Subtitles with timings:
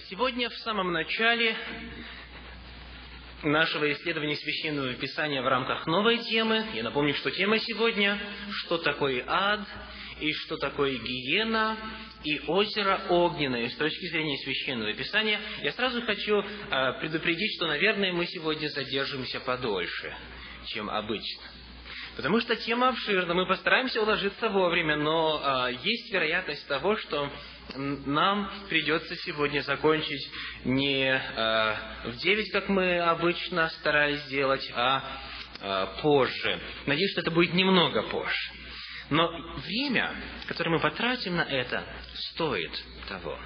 [0.00, 1.54] Сегодня в самом начале
[3.42, 8.18] нашего исследования Священного Писания в рамках новой темы, я напомню, что тема сегодня
[8.52, 9.60] «Что такое ад?»
[10.18, 11.76] и «Что такое гиена?»
[12.24, 16.44] и озеро огненное с точки зрения Священного Писания, я сразу хочу э,
[17.00, 20.16] предупредить, что, наверное, мы сегодня задержимся подольше,
[20.68, 21.42] чем обычно.
[22.16, 27.30] Потому что тема обширна, мы постараемся уложиться вовремя, но э, есть вероятность того, что
[27.76, 30.30] нам придется сегодня закончить
[30.64, 31.76] не э,
[32.10, 35.02] в девять, как мы обычно старались делать, а
[35.60, 36.60] э, позже.
[36.86, 38.52] Надеюсь, что это будет немного позже.
[39.10, 40.14] Но время,
[40.46, 41.84] которое мы потратим на это,
[42.32, 42.72] стоит
[43.08, 43.38] того.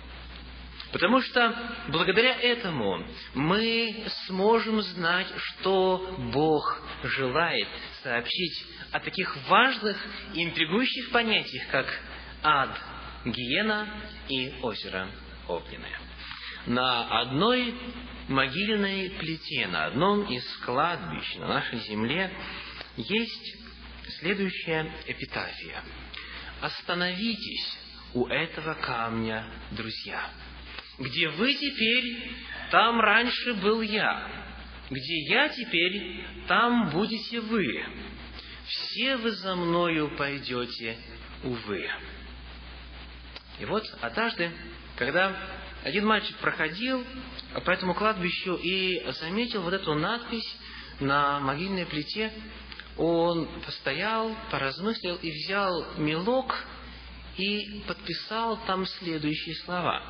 [0.93, 1.55] Потому что
[1.89, 3.05] благодаря этому
[3.35, 7.69] мы сможем знать, что Бог желает
[8.03, 9.97] сообщить о таких важных
[10.35, 12.01] и интригующих понятиях, как
[12.43, 12.71] ад,
[13.27, 13.89] гиена
[14.29, 15.09] и озеро
[15.49, 15.99] огненное.
[16.67, 17.75] На одной
[18.29, 22.33] могильной плите, на одном из кладбищ на нашей земле
[22.97, 23.57] есть
[24.19, 25.83] следующая эпитафия.
[26.61, 27.79] «Остановитесь
[28.15, 30.29] у этого камня, друзья.
[30.99, 32.33] Где вы теперь,
[32.71, 34.29] там раньше был я.
[34.89, 37.85] Где я теперь, там будете вы.
[38.67, 40.97] Все вы за мною пойдете,
[41.45, 41.89] увы».
[43.59, 44.51] И вот однажды,
[44.97, 45.35] когда
[45.83, 47.05] один мальчик проходил
[47.65, 50.57] по этому кладбищу и заметил вот эту надпись
[51.01, 52.33] на могильной плите,
[52.97, 56.55] он постоял, поразмыслил и взял мелок
[57.37, 60.03] и подписал там следующие слова.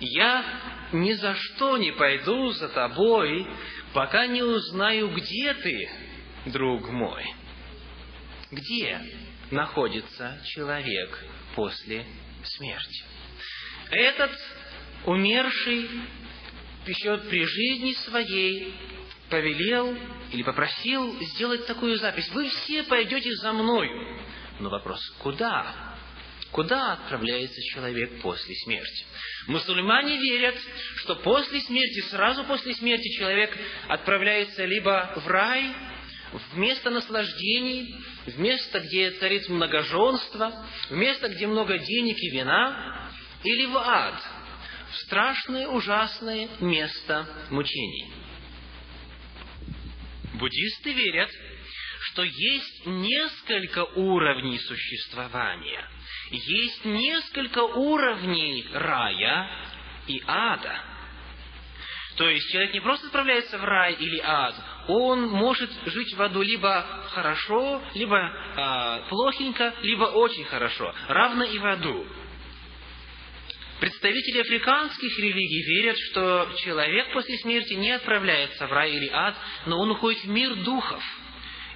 [0.00, 0.44] «Я
[0.92, 3.46] ни за что не пойду за тобой,
[3.92, 5.90] пока не узнаю, где ты,
[6.46, 7.24] друг мой».
[8.50, 9.00] Где
[9.52, 12.04] находится человек после
[12.42, 13.04] смерти?
[13.90, 14.32] Этот
[15.04, 15.88] умерший
[16.86, 18.74] еще при жизни своей
[19.28, 19.96] повелел
[20.32, 22.28] или попросил сделать такую запись.
[22.30, 24.18] Вы все пойдете за мною.
[24.60, 25.92] Но вопрос, куда?
[26.50, 29.06] Куда отправляется человек после смерти?
[29.46, 30.54] Мусульмане верят,
[30.96, 33.56] что после смерти, сразу после смерти человек
[33.88, 35.74] отправляется либо в рай,
[36.32, 37.94] в место наслаждений,
[38.26, 43.10] в место, где царит многоженство, в место, где много денег и вина,
[43.44, 44.14] или в ад,
[44.90, 48.12] в страшное, ужасное место мучений.
[50.34, 51.30] Буддисты верят,
[52.00, 55.88] что есть несколько уровней существования.
[56.30, 59.48] Есть несколько уровней рая
[60.06, 60.82] и ада.
[62.16, 64.54] То есть человек не просто отправляется в рай или ад,
[64.88, 71.58] он может жить в аду либо хорошо, либо э, плохенько, либо очень хорошо, равно и
[71.58, 72.06] в аду.
[73.80, 79.34] Представители африканских религий верят, что человек после смерти не отправляется в рай или ад,
[79.66, 81.02] но он уходит в мир духов.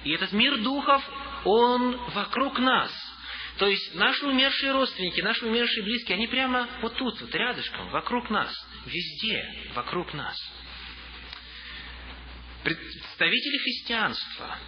[0.05, 1.03] И этот мир духов,
[1.43, 2.91] он вокруг нас.
[3.57, 8.29] То есть наши умершие родственники, наши умершие близкие, они прямо вот тут, вот рядышком, вокруг
[8.29, 8.53] нас,
[8.85, 10.37] везде, вокруг нас.
[12.67, 14.59] Представители христианства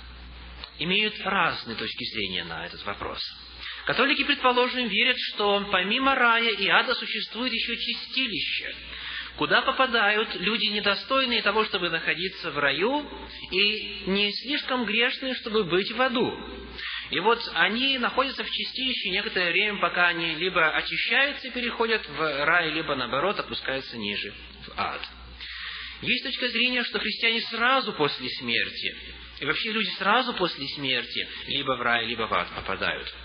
[0.80, 3.22] имеют разные точки зрения на этот вопрос–
[3.90, 8.76] Католики, предположим, верят, что помимо рая и ада существует еще чистилище,
[9.36, 13.10] куда попадают люди недостойные того, чтобы находиться в раю,
[13.52, 16.32] и не слишком грешные, чтобы быть в аду.
[17.10, 22.46] И вот они находятся в чистилище некоторое время, пока они либо очищаются и переходят в
[22.46, 24.32] рай, либо наоборот опускаются ниже,
[24.68, 25.02] в ад.
[26.02, 28.96] Есть точка зрения, что христиане сразу после смерти,
[29.40, 33.14] и вообще люди сразу после смерти, либо в рай, либо в ад попадают–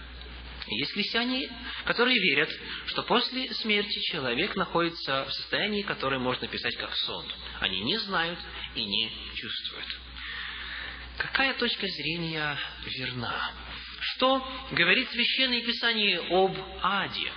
[0.67, 1.51] есть христиане,
[1.85, 2.51] которые верят,
[2.87, 7.27] что после смерти человек находится в состоянии, которое можно писать как сон.
[7.61, 8.39] Они не знают
[8.75, 9.87] и не чувствуют.
[11.19, 13.53] Какая точка зрения верна?
[14.01, 17.31] Что говорит Священное Писание об аде,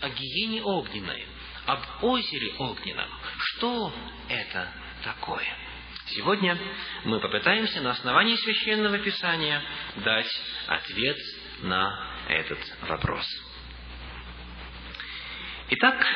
[0.00, 1.26] о гиене огненной,
[1.66, 3.08] об озере огненном?
[3.38, 3.92] Что
[4.28, 4.68] это
[5.02, 5.46] такое?
[6.06, 6.58] Сегодня
[7.04, 9.62] мы попытаемся на основании Священного Писания
[9.96, 11.16] дать ответ
[11.62, 12.58] на этот
[12.88, 13.26] вопрос.
[15.70, 16.06] Итак,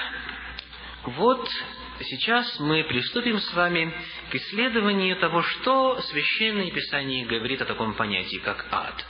[1.05, 1.49] вот
[2.00, 3.93] сейчас мы приступим с вами
[4.31, 9.06] к исследованию того, что Священное Писание говорит о таком понятии, как ад.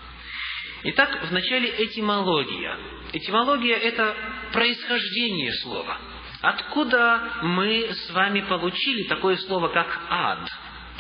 [0.85, 2.79] Итак, вначале этимология.
[3.12, 4.17] Этимология– это
[4.52, 5.99] происхождение слова.
[6.40, 10.49] Откуда мы с вами получили такое слово, как ад?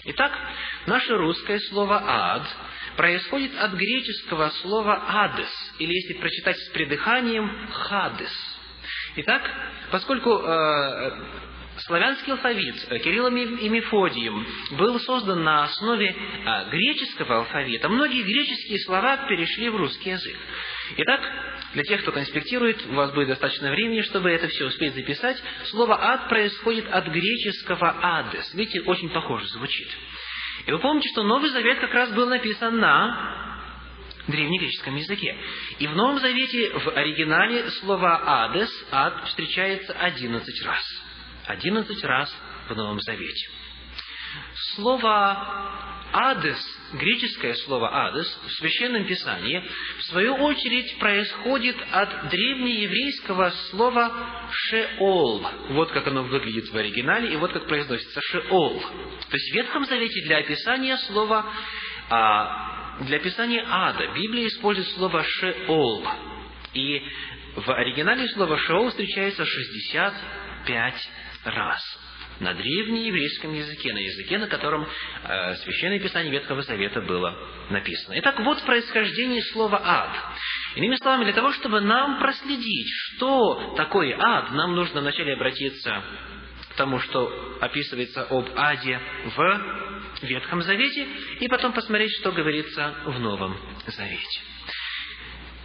[0.04, 0.32] Итак,
[0.86, 2.42] наше русское слово «ад»
[2.96, 8.32] происходит от греческого слова «адес», или если прочитать с придыханием «хадес».
[9.16, 9.42] Итак,
[9.90, 11.10] поскольку э,
[11.78, 19.28] славянский алфавит Кириллом и Мефодием был создан на основе э, греческого алфавита, многие греческие слова
[19.28, 20.36] перешли в русский язык.
[20.96, 21.20] Итак,
[21.74, 25.42] для тех, кто конспектирует, у вас будет достаточно времени, чтобы это все успеть записать.
[25.66, 28.54] Слово «ад» происходит от греческого «адес».
[28.54, 29.88] Видите, очень похоже звучит.
[30.66, 33.58] И вы помните, что Новый Завет как раз был написан на
[34.26, 35.36] древнегреческом языке.
[35.78, 40.84] И в Новом Завете в оригинале слово «адес», «ад» встречается одиннадцать раз.
[41.46, 42.34] Одиннадцать раз
[42.68, 43.48] в Новом Завете.
[44.74, 45.78] Слово
[46.12, 46.58] Адес,
[46.94, 49.62] греческое слово адес в Священном Писании,
[49.98, 54.10] в свою очередь происходит от древнееврейского слова
[54.50, 55.46] шеол.
[55.70, 58.80] Вот как оно выглядит в оригинале, и вот как произносится шеол.
[58.80, 61.44] То есть в Ветхом Завете для описания слова,
[62.08, 66.08] а, для описания ада Библия использует слово шеол.
[66.72, 67.02] И
[67.54, 71.10] в оригинале слово шеол встречается 65
[71.44, 72.07] раз
[72.40, 74.86] на древнееврейском языке, на языке, на котором
[75.24, 77.36] э, Священное Писание Ветхого Завета было
[77.70, 78.14] написано.
[78.18, 80.16] Итак, вот происхождение слова «ад».
[80.76, 86.02] Иными словами, для того, чтобы нам проследить, что такое ад, нам нужно вначале обратиться
[86.70, 89.00] к тому, что описывается об аде
[89.36, 89.88] в
[90.22, 91.06] Ветхом Завете,
[91.40, 93.56] и потом посмотреть, что говорится в Новом
[93.86, 94.40] Завете.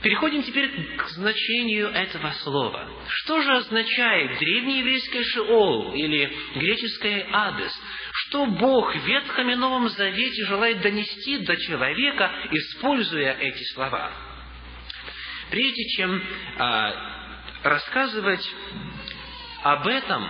[0.03, 2.89] Переходим теперь к значению этого слова.
[3.07, 7.71] Что же означает древнееврейское «шеол» или греческое «адес»?
[8.11, 14.11] Что Бог в Ветхом и Новом Завете желает донести до человека, используя эти слова?
[15.49, 16.21] Прежде чем
[16.57, 18.45] а, рассказывать
[19.61, 20.27] об этом,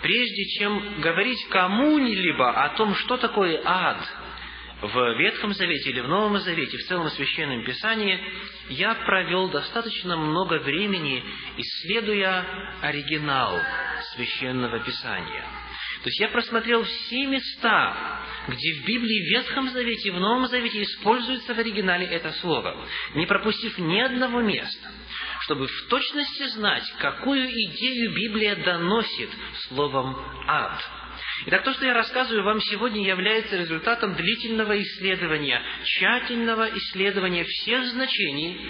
[0.00, 3.98] прежде чем говорить кому-либо о том, что такое ад–
[4.82, 8.18] в Ветхом Завете или в Новом Завете, в целом Священном Писании,
[8.70, 11.22] я провел достаточно много времени,
[11.56, 12.46] исследуя
[12.80, 13.58] оригинал
[14.14, 15.44] Священного Писания.
[16.02, 20.46] То есть я просмотрел все места, где в Библии, в Ветхом Завете и в Новом
[20.46, 24.88] Завете используется в оригинале это слово, не пропустив ни одного места,
[25.42, 29.30] чтобы в точности знать, какую идею Библия доносит
[29.68, 30.16] словом
[30.46, 30.99] «ад».
[31.46, 38.60] Итак, то, что я рассказываю вам сегодня, является результатом длительного исследования, тщательного исследования всех значений,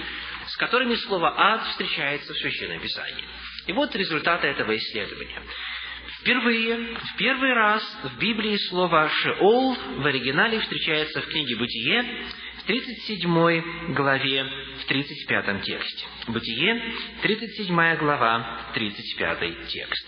[0.47, 3.25] с которыми слово «ад» встречается в Священном Писании.
[3.67, 5.43] И вот результаты этого исследования.
[6.21, 12.25] Впервые, в первый раз в Библии слово «шеол» в оригинале встречается в книге «Бытие»,
[12.61, 14.45] в 37 главе,
[14.81, 16.07] в 35 тексте.
[16.29, 20.07] Бытие, 37 глава, 35 текст.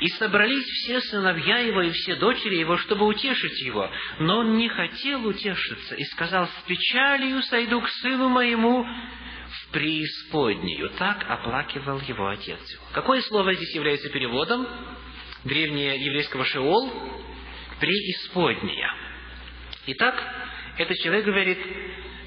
[0.00, 3.90] И собрались все сыновья его и все дочери его, чтобы утешить его.
[4.18, 10.90] Но он не хотел утешиться и сказал, с печалью сойду к сыну моему в преисподнюю.
[10.98, 12.60] Так оплакивал его отец
[12.92, 14.66] Какое слово здесь является переводом?
[15.44, 16.90] Древнее еврейского «шеол»–
[17.80, 18.90] преисподняя.
[19.86, 20.43] Итак,
[20.76, 21.58] этот человек говорит,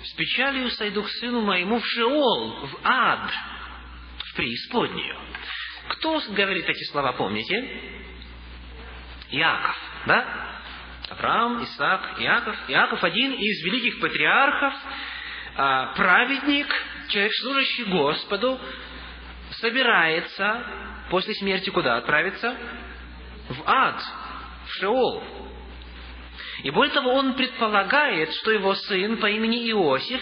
[0.04, 3.32] с печалью сойду к сыну моему в Шеол, в ад,
[4.20, 5.18] в преисподнюю.
[5.90, 7.82] Кто говорит эти слова, помните?
[9.32, 10.48] Иаков, да?
[11.10, 12.56] Авраам, Исаак, Иаков.
[12.68, 14.74] Иаков один из великих патриархов,
[15.56, 16.68] а, праведник,
[17.10, 18.60] человек, служащий Господу,
[19.52, 20.64] собирается
[21.10, 22.56] после смерти куда отправиться?
[23.50, 24.02] В ад,
[24.68, 25.24] в Шеол.
[26.64, 30.22] И более того, он предполагает, что его сын по имени Иосиф,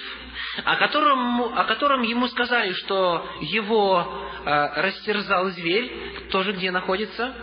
[0.65, 7.33] о котором, о котором ему сказали, что его э, растерзал зверь, тоже где находится?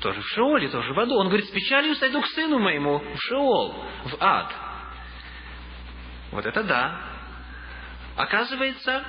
[0.00, 1.16] Тоже в Шеоле, тоже в аду.
[1.16, 4.52] Он говорит, с печалью сойду к сыну моему в Шеол, в ад.
[6.32, 6.98] Вот это да.
[8.16, 9.04] Оказывается,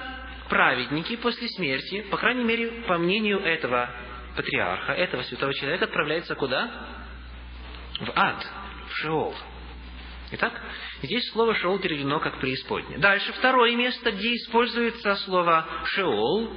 [0.50, 3.90] праведники после смерти, по крайней мере, по мнению этого
[4.36, 6.70] патриарха, этого святого человека, отправляются куда?
[8.02, 8.46] В ад
[8.94, 9.36] Шеол.
[10.32, 10.60] Итак,
[11.04, 13.00] здесь слово «шеол» переведено как «преисподняя».
[13.00, 16.50] Дальше, второе место, где используется слово «шеол»,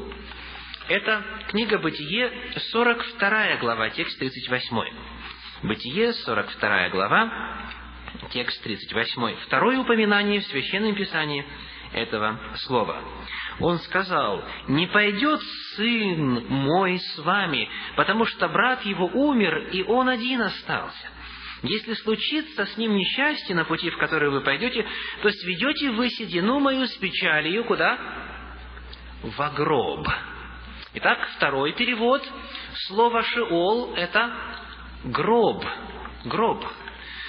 [0.88, 4.76] это книга «Бытие», 42 глава, текст 38.
[5.64, 7.66] «Бытие», 42 глава,
[8.30, 9.36] текст 38.
[9.46, 11.44] Второе упоминание в Священном Писании
[11.92, 13.02] этого слова.
[13.58, 15.40] Он сказал, «Не пойдет
[15.74, 21.08] сын мой с вами, потому что брат его умер, и он один остался.
[21.62, 24.86] Если случится с ним несчастье на пути, в который вы пойдете,
[25.22, 27.98] то сведете вы седину мою с печалью куда?
[29.22, 30.06] В гроб.
[30.94, 32.22] Итак, второй перевод.
[32.86, 34.32] Слово «шеол»— это
[35.04, 35.64] гроб.
[36.24, 36.64] Гроб.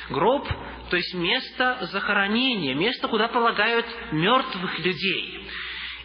[0.10, 0.48] Гроб,
[0.89, 5.50] то есть место захоронения, место, куда полагают мертвых людей.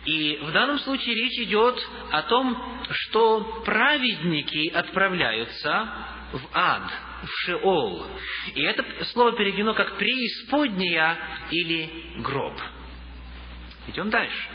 [0.05, 5.89] И в данном случае речь идет о том, что праведники отправляются
[6.33, 6.91] в ад,
[7.23, 8.07] в Шеол.
[8.55, 11.19] И это слово переведено как преисподняя
[11.51, 12.59] или гроб.
[13.89, 14.49] Идем дальше.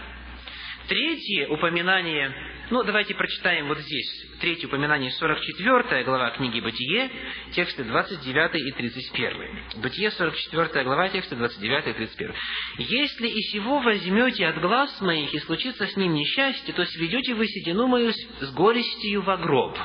[0.88, 2.34] Третье упоминание,
[2.70, 7.12] ну давайте прочитаем вот здесь, третье упоминание, 44 глава книги Бытие,
[7.52, 9.82] тексты 29 и 31.
[9.82, 12.34] Бытие, 44 глава, тексты 29 и 31.
[12.78, 17.48] «Если и сего возьмете от глаз моих, и случится с ним несчастье, то сведете вы
[17.48, 19.78] седину мою с горестью во гроб».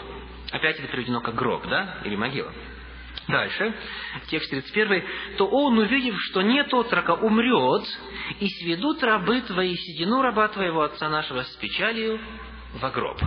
[0.53, 2.01] Опять это приведено как гроб, да?
[2.05, 2.53] Или могила.
[3.29, 3.75] Дальше,
[4.29, 5.37] текст 31.
[5.39, 7.87] «То он, увидев, что нет отрока, умрет,
[8.41, 12.21] и сведут рабы твои седину раба твоего отца нашего с печалью
[12.75, 13.21] во гроб».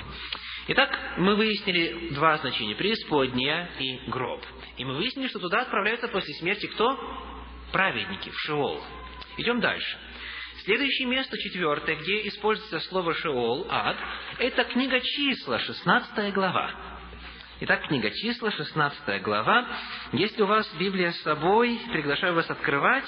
[0.67, 4.43] Итак, мы выяснили два значения– преисподняя и гроб.
[4.77, 6.97] И мы выяснили, что туда отправляются после смерти кто?
[7.71, 8.81] Праведники, в Шеол.
[9.37, 9.97] Идем дальше.
[10.63, 13.97] Следующее место, четвертое, где используется слово «шеол», «ад»,
[14.39, 16.94] это книга числа, 16 глава.
[17.61, 19.65] Итак, книга числа, 16 глава.
[20.11, 23.07] Если у вас Библия с собой, приглашаю вас открывать,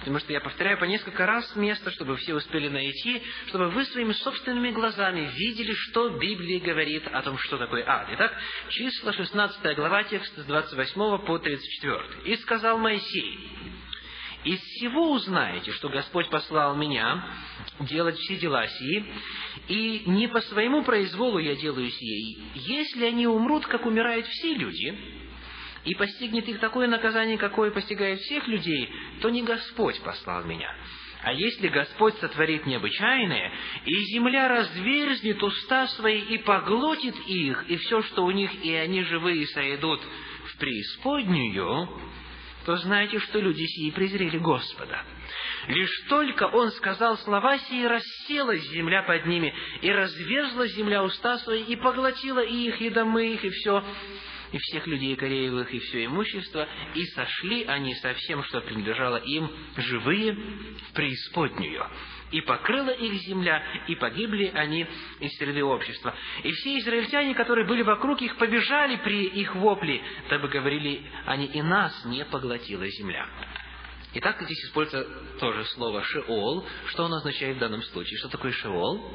[0.00, 4.12] потому что я повторяю по несколько раз место, чтобы все успели найти, чтобы вы своими
[4.12, 8.08] собственными глазами видели, что Библия говорит о том, что такое ад.
[8.10, 8.32] Итак,
[8.70, 12.00] числа, 16 глава, текст с 28 по 34.
[12.24, 13.38] «И сказал Моисей,
[14.46, 17.28] из всего узнаете, что Господь послал меня
[17.80, 19.04] делать все дела сии,
[19.66, 22.38] и не по своему произволу я делаю сие.
[22.54, 24.96] Если они умрут, как умирают все люди,
[25.84, 28.88] и постигнет их такое наказание, какое постигает всех людей,
[29.20, 30.72] то не Господь послал меня.
[31.24, 33.52] А если Господь сотворит необычайное,
[33.84, 39.02] и земля разверзнет уста свои и поглотит их, и все, что у них, и они
[39.02, 40.00] живые сойдут
[40.44, 41.88] в преисподнюю,
[42.66, 45.00] то знаете, что люди сии презрели Господа.
[45.68, 51.62] Лишь только он сказал слова сии, расселась земля под ними, и разверзла земля уста свои,
[51.62, 53.84] и поглотила и их, и домы их, и все,
[54.50, 59.48] и всех людей Кореевых, и все имущество, и сошли они со всем, что принадлежало им,
[59.76, 61.88] живые в преисподнюю
[62.30, 64.86] и покрыла их земля, и погибли они
[65.20, 66.14] из среды общества.
[66.42, 71.62] И все израильтяне, которые были вокруг их, побежали при их вопле, дабы говорили они, и
[71.62, 73.28] нас не поглотила земля.
[74.14, 76.66] Итак, здесь используется тоже слово «шеол».
[76.86, 78.18] Что оно означает в данном случае?
[78.18, 79.12] Что такое «шеол»?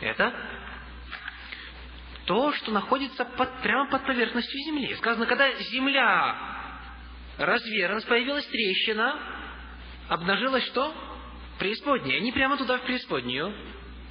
[0.00, 0.34] Это
[2.26, 4.94] то, что находится под, прямо под поверхностью земли.
[4.96, 6.36] Сказано, когда земля
[7.38, 9.18] развернулась, появилась трещина,
[10.08, 10.92] обнажилась что?
[11.58, 12.18] Преисподней.
[12.18, 13.54] Они прямо туда, в преисподнюю,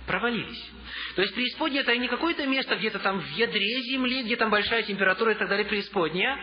[0.05, 0.71] провалились.
[1.15, 4.83] То есть преисподняя это не какое-то место где-то там в ядре земли, где там большая
[4.83, 6.37] температура и так далее, преисподняя.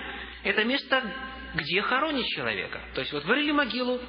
[0.44, 1.02] Это место,
[1.54, 2.80] где хоронят человека.
[2.94, 4.00] То есть вот вырыли могилу,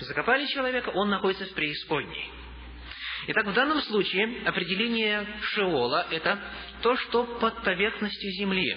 [0.00, 2.30] закопали человека, он находится в преисподней.
[3.28, 6.38] Итак, в данном случае определение Шеола– это
[6.82, 8.76] то, что под поверхностью земли.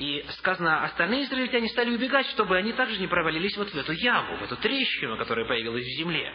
[0.00, 4.38] И сказано, остальные израильтяне стали убегать, чтобы они также не провалились вот в эту яму,
[4.38, 6.32] в эту трещину, которая появилась в земле.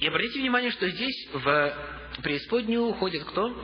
[0.00, 1.74] И обратите внимание, что здесь в
[2.22, 3.54] преисподнюю уходит кто?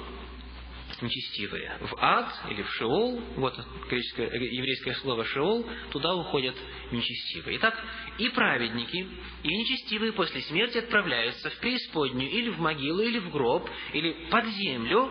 [1.00, 1.78] Нечестивые.
[1.80, 6.56] В ад или в шеол, вот еврейское слово шеол, туда уходят
[6.90, 7.56] нечестивые.
[7.56, 7.82] Итак,
[8.18, 9.08] и праведники,
[9.44, 14.44] и нечестивые после смерти отправляются в преисподнюю, или в могилу, или в гроб, или под
[14.44, 15.06] землю,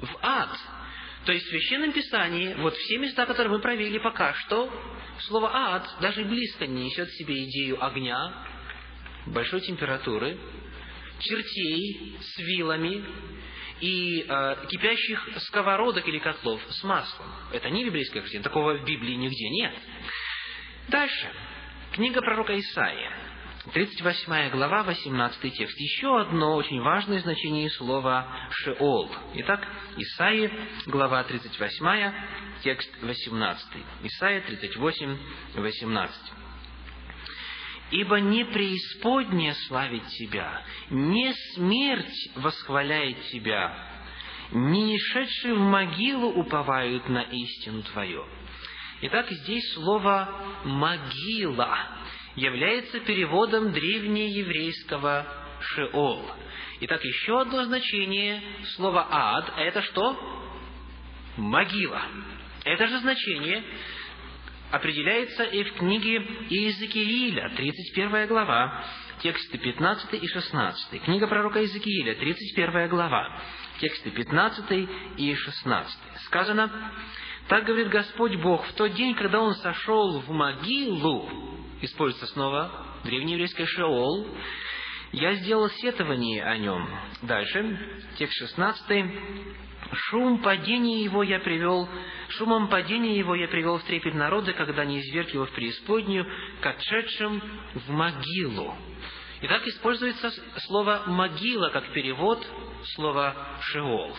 [0.00, 0.56] в ад–
[1.24, 4.70] то есть в Священном Писании, вот все места, которые мы провели пока что,
[5.20, 8.46] слово «ад» даже близко не несет в себе идею огня,
[9.26, 10.38] большой температуры,
[11.20, 13.04] чертей с вилами
[13.80, 17.26] и э, кипящих сковородок или котлов с маслом.
[17.52, 19.74] Это не библейская картина, такого в Библии нигде нет.
[20.88, 21.32] Дальше.
[21.92, 23.23] Книга пророка Исаия.
[23.72, 25.80] 38 глава, 18 текст.
[25.80, 29.10] Еще одно очень важное значение слова «шеол».
[29.36, 29.66] Итак,
[29.96, 30.50] Исаия,
[30.86, 32.12] глава 38,
[32.62, 33.66] текст 18.
[34.02, 35.18] Исаия 38,
[35.54, 36.16] 18.
[37.90, 43.74] «Ибо не преисподняя славит Тебя, не смерть восхваляет Тебя,
[44.52, 48.26] не шедшие в могилу уповают на истину Твою».
[49.00, 50.28] Итак, здесь слово
[50.64, 52.03] «могила»
[52.36, 55.26] является переводом древнееврейского
[55.60, 56.30] «шеол».
[56.80, 58.42] Итак, еще одно значение
[58.74, 60.50] слова «ад»– это что?
[61.36, 62.02] Могила.
[62.64, 63.64] Это же значение
[64.70, 66.16] определяется и в книге
[66.48, 68.84] Иезекииля, 31 глава,
[69.20, 71.02] тексты 15 и 16.
[71.04, 73.40] Книга пророка Иезекииля, 31 глава,
[73.80, 75.98] тексты 15 и 16.
[76.26, 76.92] Сказано,
[77.48, 82.70] «Так говорит Господь Бог, в тот день, когда Он сошел в могилу, используется снова
[83.04, 84.26] древнееврейское «шеол»,
[85.16, 86.88] Я сделал сетование о нем.
[87.22, 89.04] Дальше, текст 16.
[89.92, 91.88] Шум падения его я привел,
[92.30, 96.26] шумом падения его я привел в трепет народа, когда не изверг его в преисподнюю,
[96.60, 97.40] к отшедшим
[97.74, 98.74] в могилу.
[99.42, 100.32] Итак, используется
[100.66, 102.44] слово «могила» как перевод
[102.94, 104.16] слова «шеол».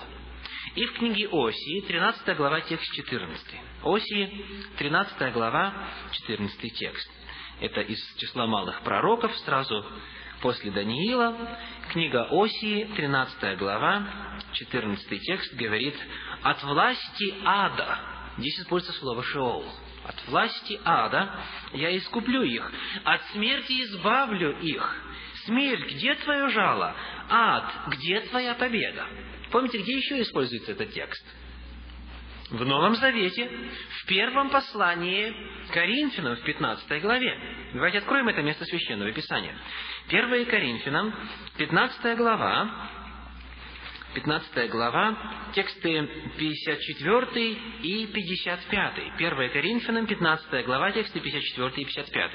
[0.75, 3.45] И в книге Осии, 13 глава, текст 14.
[3.84, 4.45] Осии,
[4.77, 5.74] 13 глава,
[6.12, 7.25] 14 текст.
[7.60, 9.86] Это из числа малых пророков, сразу
[10.42, 11.36] после Даниила.
[11.92, 14.08] Книга Осии, 13 глава,
[14.54, 15.96] 14 текст говорит
[16.44, 18.00] «От власти ада».
[18.38, 19.66] Здесь используется слово «шеол».
[20.06, 21.32] От власти ада
[21.74, 22.72] я искуплю их,
[23.04, 25.04] от смерти избавлю их.
[25.46, 26.96] Смерть, где твое жало?
[27.30, 29.06] Ад, где твоя победа?
[29.52, 31.26] Помните, где еще используется этот текст?
[32.50, 33.50] В Новом Завете,
[34.02, 35.36] в первом послании
[35.72, 37.40] Коринфянам, в 15 главе.
[37.74, 39.56] Давайте откроем это место Священного Писания.
[40.10, 41.14] 1 Коринфянам,
[41.58, 42.90] 15 глава,
[44.14, 45.18] 15 глава,
[45.56, 48.94] тексты 54 и 55.
[49.18, 52.32] 1 Коринфянам, 15 глава, тексты 54 и 55.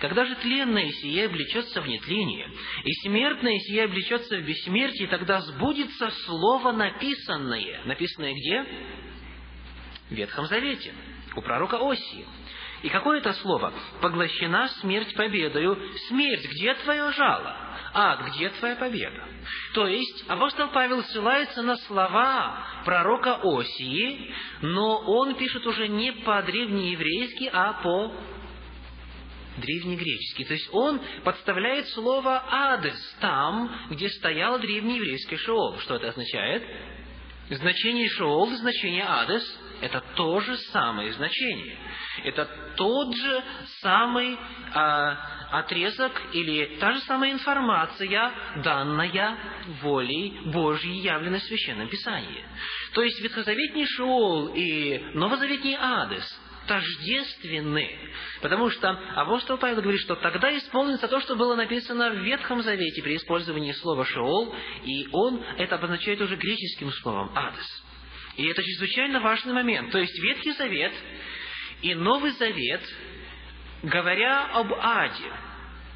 [0.00, 2.48] Когда же тленное сие облечется в нетление,
[2.84, 7.84] и смертное сие облечется в бессмертие, тогда сбудется слово написанное.
[7.84, 8.64] Написанное где?
[10.10, 10.94] В Ветхом Завете,
[11.34, 12.24] у пророка Осии.
[12.82, 13.72] И какое это слово?
[14.00, 15.76] «Поглощена смерть победою».
[16.06, 17.56] Смерть, где твое жало?
[17.92, 19.24] Ад, где твоя победа?
[19.74, 27.50] То есть, апостол Павел ссылается на слова пророка Осии, но он пишет уже не по-древнееврейски,
[27.52, 28.12] а по
[29.60, 30.44] древнегреческий.
[30.44, 35.78] То есть он подставляет слово «адес» там, где стоял древнееврейский «шеол».
[35.80, 36.62] Что это означает?
[37.50, 41.76] Значение «шеол» значение «адес»– это то же самое значение.
[42.24, 42.44] Это
[42.76, 43.44] тот же
[43.80, 44.36] самый
[44.74, 45.16] а,
[45.52, 49.38] отрезок или та же самая информация, данная
[49.82, 52.44] волей Божьей, явленной в Священном Писании.
[52.92, 57.90] То есть ветхозаветний Шеол и новозаветний Адес– тождественны.
[58.40, 63.02] Потому что апостол Павел говорит, что тогда исполнится то, что было написано в Ветхом Завете
[63.02, 64.54] при использовании слова «шеол»,
[64.84, 67.84] и он это обозначает уже греческим словом «адес».
[68.36, 69.90] И это чрезвычайно важный момент.
[69.90, 70.92] То есть Ветхий Завет
[71.82, 72.82] и Новый Завет,
[73.82, 75.32] говоря об аде,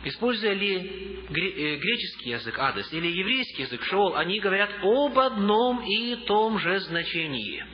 [0.04, 6.16] используя ли э, греческий язык «адес» или еврейский язык «шеол», они говорят об одном и
[6.26, 7.64] том же значении.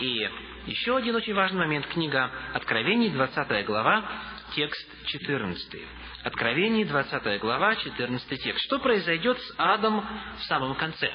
[0.00, 0.28] И
[0.66, 1.86] еще один очень важный момент.
[1.86, 4.08] Книга Откровений, 20 глава,
[4.54, 5.80] текст 14.
[6.22, 8.64] Откровение, 20 глава, 14 текст.
[8.66, 10.06] Что произойдет с адом
[10.38, 11.10] в самом конце?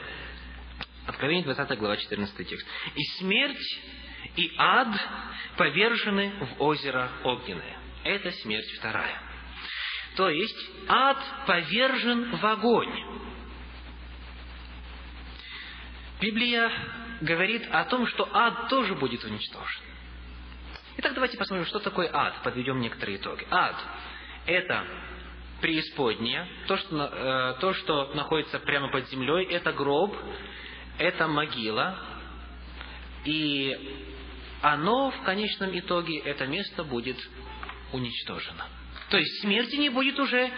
[1.05, 2.67] Откровение, 20 глава, 14 текст.
[2.95, 3.79] «И смерть,
[4.35, 4.89] и ад
[5.55, 7.77] повержены в озеро огненное».
[8.03, 9.21] Это смерть вторая.
[10.17, 13.03] То есть, ад повержен в огонь.
[16.19, 16.69] Библия
[17.21, 19.81] говорит о том, что ад тоже будет уничтожен.
[20.97, 22.41] Итак, давайте посмотрим, что такое ад.
[22.43, 23.45] Подведем некоторые итоги.
[23.51, 23.75] Ад–
[24.45, 24.83] это
[25.61, 30.15] преисподняя, то что, э, то, что находится прямо под землей, это гроб,
[30.99, 31.97] это могила,
[33.25, 33.75] и
[34.61, 37.17] оно в конечном итоге, это место будет
[37.91, 38.65] уничтожено.
[39.09, 40.51] То есть смерти не будет уже,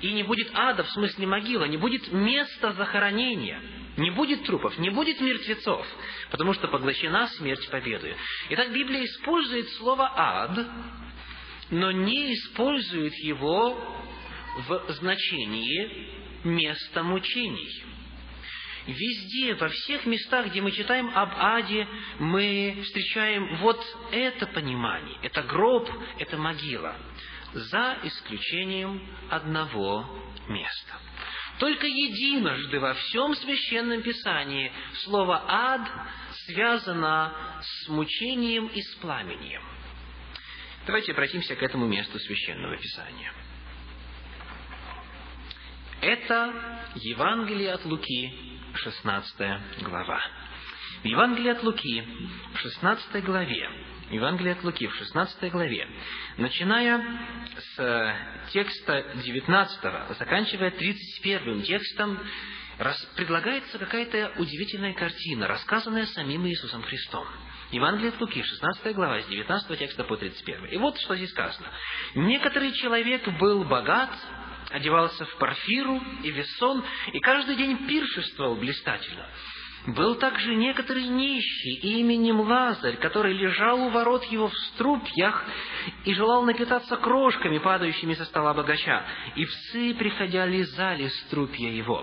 [0.00, 3.60] и не будет ада, в смысле могила, не будет места захоронения–
[3.96, 5.86] не будет трупов, не будет мертвецов,
[6.30, 8.16] потому что поглощена смерть победою.
[8.50, 10.66] Итак, Библия использует слово «ад»,
[11.70, 13.78] но не использует его
[14.68, 16.08] в значении
[16.44, 17.84] места мучений.
[18.86, 23.80] Везде, во всех местах, где мы читаем об аде, мы встречаем вот
[24.12, 25.18] это понимание.
[25.22, 26.94] Это гроб, это могила.
[27.54, 30.06] За исключением одного
[30.48, 31.03] места.
[31.58, 34.72] Только единожды во всем Священном Писании
[35.04, 35.88] слово «ад»
[36.46, 39.62] связано с мучением и с пламенем.
[40.86, 43.32] Давайте обратимся к этому месту Священного Писания.
[46.00, 48.34] Это Евангелие от Луки,
[48.74, 50.20] 16 глава.
[51.02, 52.04] В Евангелии от Луки,
[52.54, 53.70] в 16 главе,
[54.10, 55.88] Евангелие от Луки, в 16 главе,
[56.36, 57.02] начиная
[57.56, 58.16] с
[58.52, 62.20] текста 19, заканчивая 31 текстом,
[63.16, 67.26] предлагается какая-то удивительная картина, рассказанная самим Иисусом Христом.
[67.70, 70.66] Евангелие от Луки, 16 глава, с 19 текста по 31.
[70.66, 71.68] И вот что здесь сказано.
[72.14, 74.10] «Некоторый человек был богат,
[74.70, 79.28] одевался в парфиру и весон, и каждый день пиршествовал блистательно.
[79.86, 85.44] Был также некоторый нищий именем Лазарь, который лежал у ворот его в струпьях
[86.06, 89.04] и желал напитаться крошками, падающими со стола богача,
[89.36, 92.02] и псы, приходя, лизали струпья его.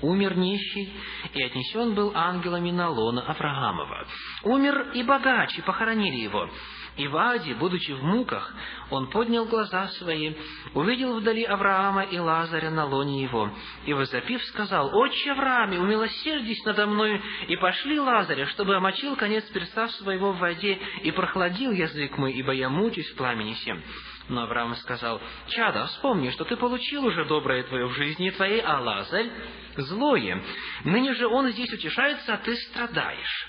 [0.00, 0.92] Умер нищий,
[1.32, 4.08] и отнесен был ангелами на лона Авраамова.
[4.42, 6.50] Умер и богач, и похоронили его.
[6.96, 8.54] И в Аде, будучи в муках,
[8.90, 10.34] он поднял глаза свои,
[10.74, 13.50] увидел вдали Авраама и Лазаря на лоне его,
[13.86, 19.88] и, возопив, сказал, «Отче Аврааме, умилосердись надо мною, и пошли Лазаря, чтобы омочил конец перста
[19.88, 23.82] своего в воде, и прохладил язык мой, ибо я мучусь в пламени всем».
[24.28, 28.80] Но Авраам сказал, «Чада, вспомни, что ты получил уже доброе твое в жизни твоей, а
[28.80, 29.30] Лазарь–
[29.76, 30.44] злое.
[30.84, 33.48] Ныне же он здесь утешается, а ты страдаешь».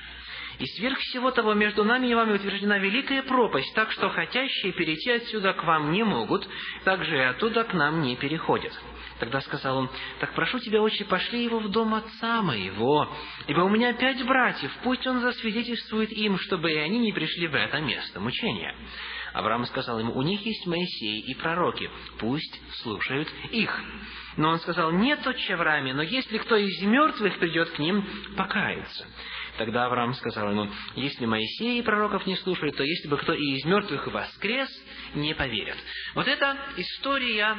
[0.63, 5.11] И сверх всего того между нами и вами утверждена великая пропасть, так что хотящие перейти
[5.11, 6.47] отсюда к вам не могут,
[6.85, 8.71] так же и оттуда к нам не переходят.
[9.19, 9.89] Тогда сказал он,
[10.21, 13.09] так прошу тебя, отче, пошли его в дом отца моего,
[13.47, 17.55] ибо у меня пять братьев, пусть он засвидетельствует им, чтобы и они не пришли в
[17.55, 18.73] это место мучения.
[19.33, 23.83] Авраам сказал ему, у них есть Моисей и пророки, пусть слушают их.
[24.37, 28.05] Но он сказал, нет, отче Аврааме, но если кто из мертвых придет к ним,
[28.37, 29.05] покается.
[29.57, 33.55] Тогда Авраам сказал ему, если Моисей и пророков не слушают, то если бы кто и
[33.55, 34.69] из мертвых воскрес,
[35.13, 35.77] не поверят.
[36.15, 37.55] Вот эта история,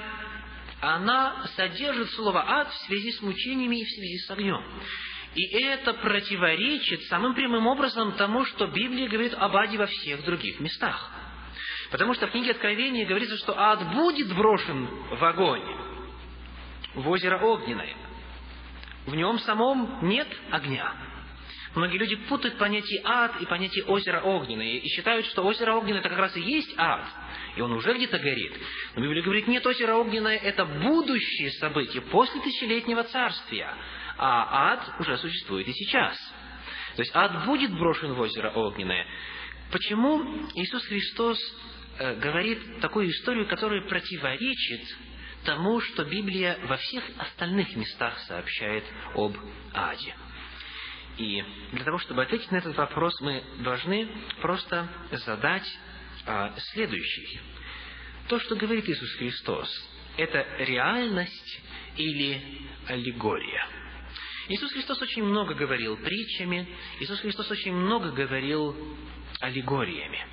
[0.81, 4.65] она содержит слово «ад» в связи с мучениями и в связи с огнем.
[5.37, 10.59] И это противоречит самым прямым образом тому, что Библия говорит об аде во всех других
[10.61, 11.11] местах.
[11.91, 15.63] Потому что в книге Откровения говорится, что ад будет брошен в огонь,
[16.95, 17.95] в озеро Огненное.
[19.07, 21.14] В нем самом нет огня.
[21.75, 26.09] Многие люди путают понятие ад и понятие озера огненное и считают, что озеро огненное это
[26.09, 27.05] как раз и есть ад,
[27.57, 28.53] и он уже где-то горит.
[28.95, 33.75] Но Библия говорит, нет, озеро огненное это будущее событие после тысячелетнего царствия,
[34.17, 36.17] а ад уже существует и сейчас.
[36.95, 39.05] То есть ад будет брошен в озеро огненное.
[39.73, 41.39] Почему Иисус Христос
[41.99, 44.83] э, говорит такую историю, которая противоречит
[45.45, 48.85] тому, что Библия во всех остальных местах сообщает
[49.17, 49.37] об
[49.73, 50.15] аде?
[51.17, 54.09] И для того, чтобы ответить на этот вопрос, мы должны
[54.41, 55.67] просто задать
[56.27, 57.41] а, следующий.
[58.29, 59.69] То, что говорит Иисус Христос,
[60.17, 61.61] это реальность
[61.97, 62.43] или
[62.89, 63.67] аллегория?
[64.49, 66.69] Иисус Христос очень много говорил притчами,
[67.01, 68.77] Иисус Христос очень много говорил
[69.41, 70.27] аллегориями.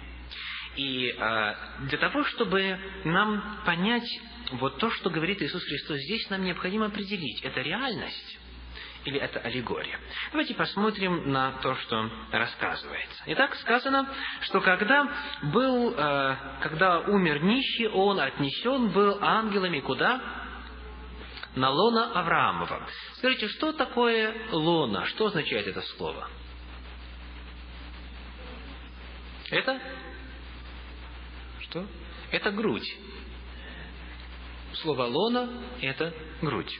[0.77, 4.09] И а, для того, чтобы нам понять
[4.53, 8.39] вот то, что говорит Иисус Христос здесь, нам необходимо определить, это реальность
[9.05, 9.99] или это аллегория.
[10.31, 13.23] Давайте посмотрим на то, что рассказывается.
[13.27, 14.07] Итак, сказано,
[14.41, 15.07] что когда
[15.43, 20.21] был, э, когда умер нищий, он отнесен был ангелами куда?
[21.55, 22.87] На лона Авраамова.
[23.15, 25.05] Скажите, что такое лона?
[25.07, 26.29] Что означает это слово?
[29.49, 29.81] Это?
[31.59, 31.85] Что?
[32.31, 32.87] Это грудь.
[34.75, 35.49] Слово лона–
[35.81, 36.79] это грудь.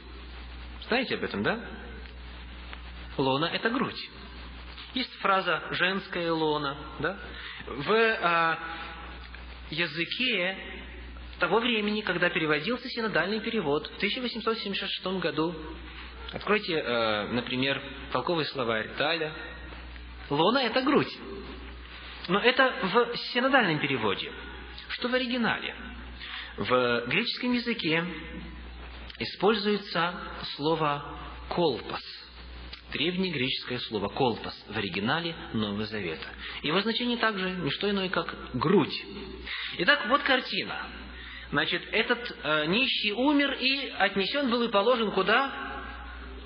[0.88, 1.60] Знаете об этом, да?
[3.16, 4.10] Лона– это грудь.
[4.94, 6.76] Есть фраза «женская лона».
[7.00, 7.18] Да?
[7.66, 8.58] В а,
[9.70, 10.56] языке
[11.38, 15.54] того времени, когда переводился синодальный перевод, в 1876 году,
[16.32, 19.32] откройте, а, например, толковый словарь Таля,
[20.28, 21.12] лона– это грудь.
[22.28, 24.32] Но это в синодальном переводе.
[24.88, 25.74] Что в оригинале?
[26.56, 28.04] В греческом языке
[29.18, 30.14] используется
[30.54, 32.11] слово «колпас»
[32.92, 36.26] древнегреческое слово «колпас» в оригинале Нового Завета.
[36.62, 39.04] Его значение также не что иное, как «грудь».
[39.78, 40.88] Итак, вот картина.
[41.50, 45.72] Значит, этот э, нищий умер и отнесен был и положен куда?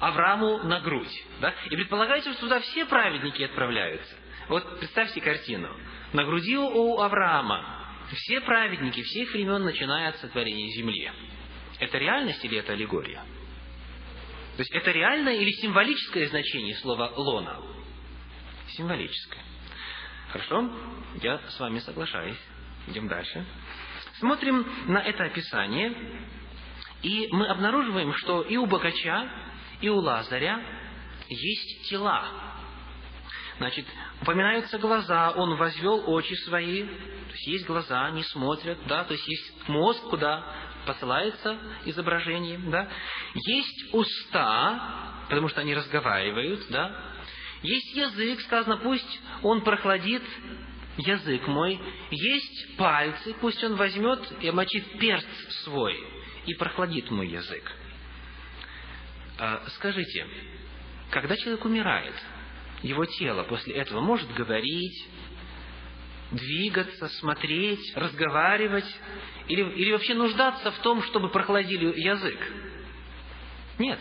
[0.00, 1.24] Аврааму на грудь.
[1.40, 1.54] Да?
[1.70, 4.14] И предполагается, что туда все праведники отправляются.
[4.48, 5.68] Вот представьте картину.
[6.12, 11.10] На груди у Авраама все праведники всех времен, начиная от сотворения земли.
[11.78, 13.22] Это реальность или это аллегория?
[14.56, 17.60] То есть это реальное или символическое значение слова «лона»?
[18.68, 19.42] Символическое.
[20.30, 20.70] Хорошо,
[21.22, 22.38] я с вами соглашаюсь.
[22.86, 23.44] Идем дальше.
[24.18, 25.94] Смотрим на это описание,
[27.02, 29.30] и мы обнаруживаем, что и у богача,
[29.82, 30.62] и у Лазаря
[31.28, 32.24] есть тела.
[33.58, 33.86] Значит,
[34.22, 39.28] упоминаются глаза, он возвел очи свои, то есть есть глаза, не смотрят, да, то есть
[39.28, 40.46] есть мозг, куда
[40.86, 42.88] посылается изображение, да.
[43.34, 46.96] Есть уста, потому что они разговаривают, да.
[47.62, 50.22] Есть язык, сказано, пусть он прохладит
[50.96, 51.80] язык мой.
[52.10, 55.28] Есть пальцы, пусть он возьмет и омочит перст
[55.64, 55.98] свой
[56.46, 57.72] и прохладит мой язык.
[59.38, 60.26] А, скажите,
[61.10, 62.14] когда человек умирает,
[62.82, 65.08] его тело после этого может говорить,
[66.30, 68.86] двигаться, смотреть, разговаривать,
[69.48, 72.38] или, или вообще нуждаться в том, чтобы прохладили язык.
[73.78, 74.00] Нет.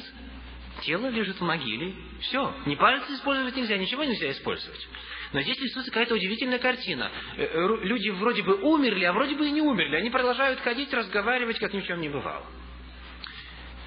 [0.82, 1.96] Тело лежит в могиле.
[2.22, 2.54] Все.
[2.66, 4.88] Ни пальцы использовать нельзя, ничего нельзя использовать.
[5.34, 7.12] Но здесь рисуется какая-то удивительная картина.
[7.38, 9.96] Э, э, люди вроде бы умерли, а вроде бы и не умерли.
[9.96, 12.46] Они продолжают ходить, разговаривать, как ни в чем не бывало.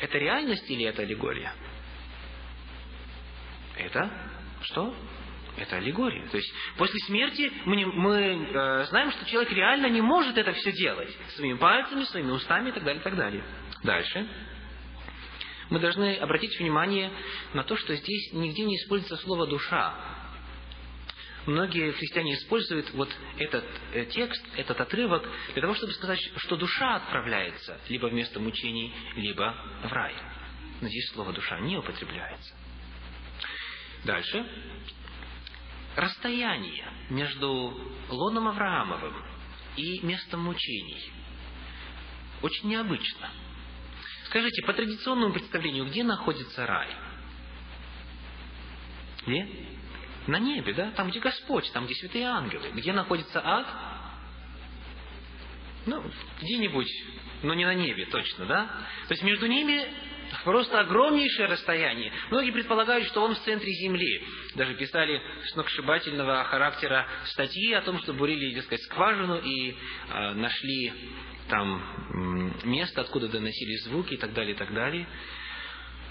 [0.01, 1.53] Это реальность или это аллегория?
[3.77, 4.11] Это
[4.63, 4.95] что?
[5.59, 6.27] Это аллегория.
[6.29, 10.73] То есть после смерти мы, мы э, знаем, что человек реально не может это все
[10.73, 13.45] делать своими пальцами, своими устами и так далее, и так далее.
[13.83, 14.29] Дальше.
[15.71, 17.11] Мы должны обратить внимание
[17.53, 19.95] на то, что здесь нигде не используется слово душа.
[21.47, 26.97] Многие христиане используют вот этот э, текст, этот отрывок, для того, чтобы сказать, что душа
[26.97, 30.15] отправляется либо в место мучений, либо в рай.
[30.81, 32.55] Но здесь слово душа не употребляется.
[34.05, 34.47] Дальше
[35.97, 37.77] расстояние между
[38.09, 39.15] лоном Авраамовым
[39.77, 41.13] и местом мучений
[42.43, 43.31] очень необычно.
[44.27, 46.89] Скажите, по традиционному представлению, где находится рай?
[49.27, 49.49] Где?
[50.27, 50.91] На небе, да?
[50.93, 52.71] Там, где Господь, там, где святые ангелы.
[52.75, 53.67] Где находится ад?
[55.87, 56.05] Ну,
[56.43, 56.91] где-нибудь,
[57.43, 58.67] но не на небе точно, да?
[59.09, 59.89] То есть между ними
[60.45, 62.13] Просто огромнейшее расстояние.
[62.31, 64.23] Многие предполагают, что он в центре Земли.
[64.55, 65.21] Даже писали
[65.53, 70.93] сногсшибательного характера статьи о том, что бурили, так сказать, скважину и э, нашли
[71.49, 71.83] там
[72.65, 75.07] место, откуда доносились звуки и так далее, и так далее.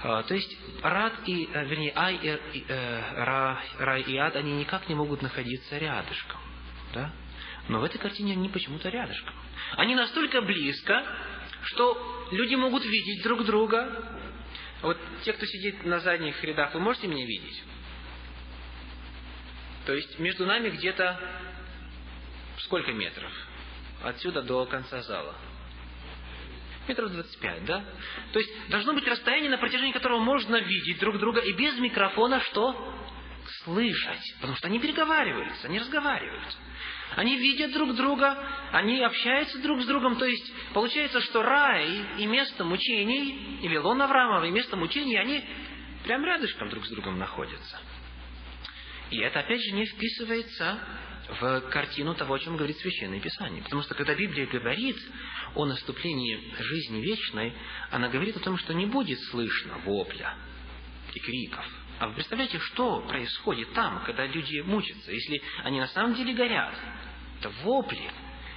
[0.03, 4.53] А, то есть рад и, э, вернее, ай и, э, ра, рай и ад, они
[4.53, 6.39] никак не могут находиться рядышком.
[6.93, 7.11] Да?
[7.67, 9.33] Но в этой картине они почему-то рядышком.
[9.75, 11.03] Они настолько близко,
[11.67, 14.03] что люди могут видеть друг друга.
[14.81, 17.63] Вот те, кто сидит на задних рядах, вы можете меня видеть?
[19.85, 21.19] То есть между нами где-то
[22.59, 23.31] сколько метров?
[24.03, 25.35] Отсюда до конца зала.
[26.87, 27.83] Метров 25, да?
[28.31, 32.39] То есть должно быть расстояние, на протяжении которого можно видеть друг друга и без микрофона
[32.41, 32.93] что?
[33.63, 34.35] Слышать.
[34.35, 36.57] Потому что они переговариваются, они разговаривают.
[37.15, 38.37] Они видят друг друга,
[38.71, 40.17] они общаются друг с другом.
[40.17, 45.43] То есть получается, что рай и место мучений, или лон Авраамова и место мучений, они
[46.03, 47.79] прям рядышком друг с другом находятся.
[49.09, 50.79] И это, опять же, не вписывается
[51.39, 53.63] в картину того, о чем говорит Священное Писание.
[53.63, 54.97] Потому что, когда Библия говорит
[55.55, 57.53] о наступлении жизни вечной,
[57.91, 60.35] она говорит о том, что не будет слышно вопля
[61.13, 61.65] и криков.
[61.99, 66.75] А вы представляете, что происходит там, когда люди мучатся, если они на самом деле горят?
[67.39, 68.11] Это вопли,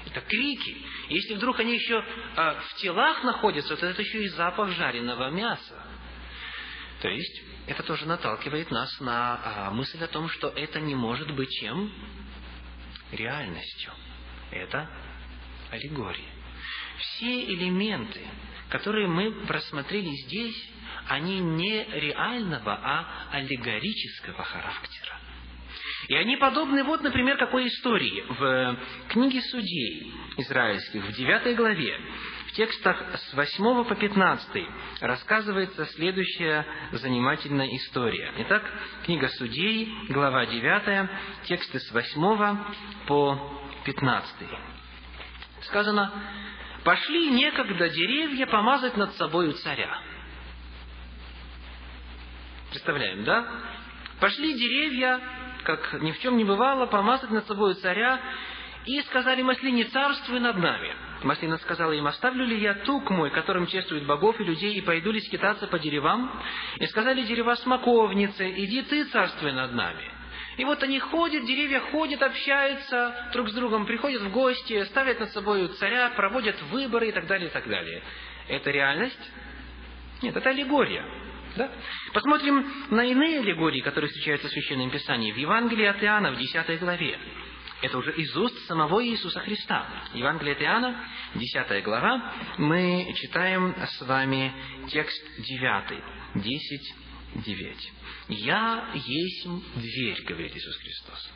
[0.06, 0.76] это крики.
[1.08, 2.04] Если вдруг они еще
[2.36, 5.82] э, в телах находятся, то это еще и запах жареного мяса.
[7.00, 11.30] То есть, это тоже наталкивает нас на э, мысль о том, что это не может
[11.34, 11.90] быть чем?
[13.12, 13.92] Реальностью.
[14.50, 14.90] Это
[15.70, 16.28] аллегория.
[16.98, 18.20] Все элементы,
[18.68, 20.70] которые мы просмотрели здесь,
[21.10, 25.16] они не реального, а аллегорического характера.
[26.06, 28.24] И они подобны, вот, например, какой истории.
[28.28, 28.76] В
[29.08, 32.00] книге судей израильских, в 9 главе,
[32.46, 34.66] в текстах с 8 по 15
[35.00, 38.32] рассказывается следующая занимательная история.
[38.38, 38.62] Итак,
[39.04, 41.10] книга судей, глава 9,
[41.44, 42.56] тексты с 8
[43.08, 44.48] по 15.
[45.62, 46.12] Сказано,
[46.84, 50.09] «Пошли некогда деревья помазать над собою царя».
[52.70, 53.46] Представляем, да?
[54.20, 55.20] Пошли деревья,
[55.64, 58.20] как ни в чем не бывало, помазать над собой царя,
[58.86, 60.94] и сказали Маслине, царствуй над нами.
[61.22, 65.10] Маслина сказала им, оставлю ли я тук мой, которым чествуют богов и людей, и пойду
[65.10, 66.42] ли скитаться по деревам?
[66.76, 70.10] И сказали дерева смоковницы, иди ты, царствуй над нами.
[70.56, 75.30] И вот они ходят, деревья ходят, общаются друг с другом, приходят в гости, ставят над
[75.32, 78.02] собой царя, проводят выборы и так далее, и так далее.
[78.48, 79.30] Это реальность?
[80.22, 81.04] Нет, это аллегория.
[81.56, 81.70] Да?
[82.12, 85.32] Посмотрим на иные аллегории, которые встречаются в Священном Писании.
[85.32, 87.18] В Евангелии от Иоанна, в 10 главе.
[87.82, 89.86] Это уже из уст самого Иисуса Христа.
[90.14, 94.52] Евангелие от Иоанна, 10 глава, мы читаем с вами
[94.90, 96.02] текст 9,
[96.34, 96.94] 10,
[97.46, 97.92] 9.
[98.28, 101.32] «Я есть дверь», говорит Иисус Христос.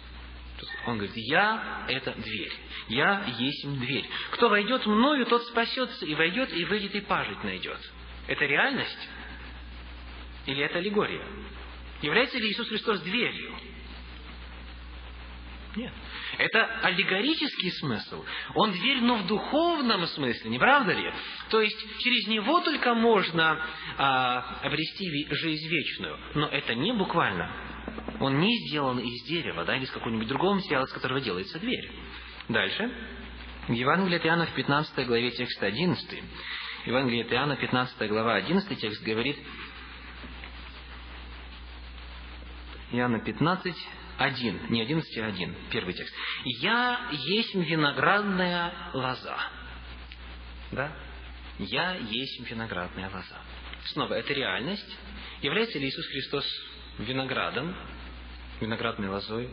[0.86, 2.52] Он говорит, я– это дверь.
[2.88, 4.08] Я есть дверь.
[4.32, 7.78] Кто войдет мною, тот спасется, и войдет, и выйдет, и пажить найдет.
[8.26, 9.08] Это реальность?
[10.46, 11.26] Или это аллегория?
[12.02, 13.54] Является ли Иисус Христос дверью?
[15.76, 15.92] Нет.
[16.38, 18.24] Это аллегорический смысл.
[18.54, 21.12] Он дверь, но в духовном смысле, не правда ли?
[21.50, 23.60] То есть через него только можно
[23.98, 26.18] а, обрести жизнь вечную.
[26.34, 27.50] Но это не буквально.
[28.20, 31.90] Он не сделан из дерева, да, или из какого-нибудь другого материала, из которого делается дверь.
[32.48, 32.90] Дальше.
[33.68, 36.22] В Евангелии от Иоанна в 15 главе текст 11.
[36.86, 39.38] Евангелие от Иоанна, 15 глава, 11 текст говорит,
[42.98, 43.74] Иоанна 15,
[44.18, 46.14] 1, не 11, а 1, первый текст.
[46.44, 49.38] «Я есть виноградная лоза».
[50.72, 50.92] Да?
[51.58, 53.38] «Я есть виноградная лоза».
[53.86, 54.96] Снова, это реальность.
[55.42, 56.46] Является ли Иисус Христос
[56.98, 57.76] виноградом,
[58.60, 59.50] виноградной лозой?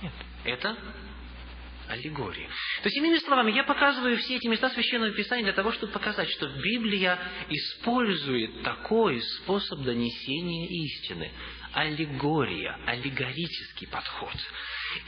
[0.00, 0.12] Нет.
[0.44, 0.76] Это
[1.88, 2.48] аллегории.
[2.82, 6.30] То есть, иными словами, я показываю все эти места Священного Писания для того, чтобы показать,
[6.30, 11.30] что Библия использует такой способ донесения истины.
[11.72, 14.34] Аллегория, аллегорический подход.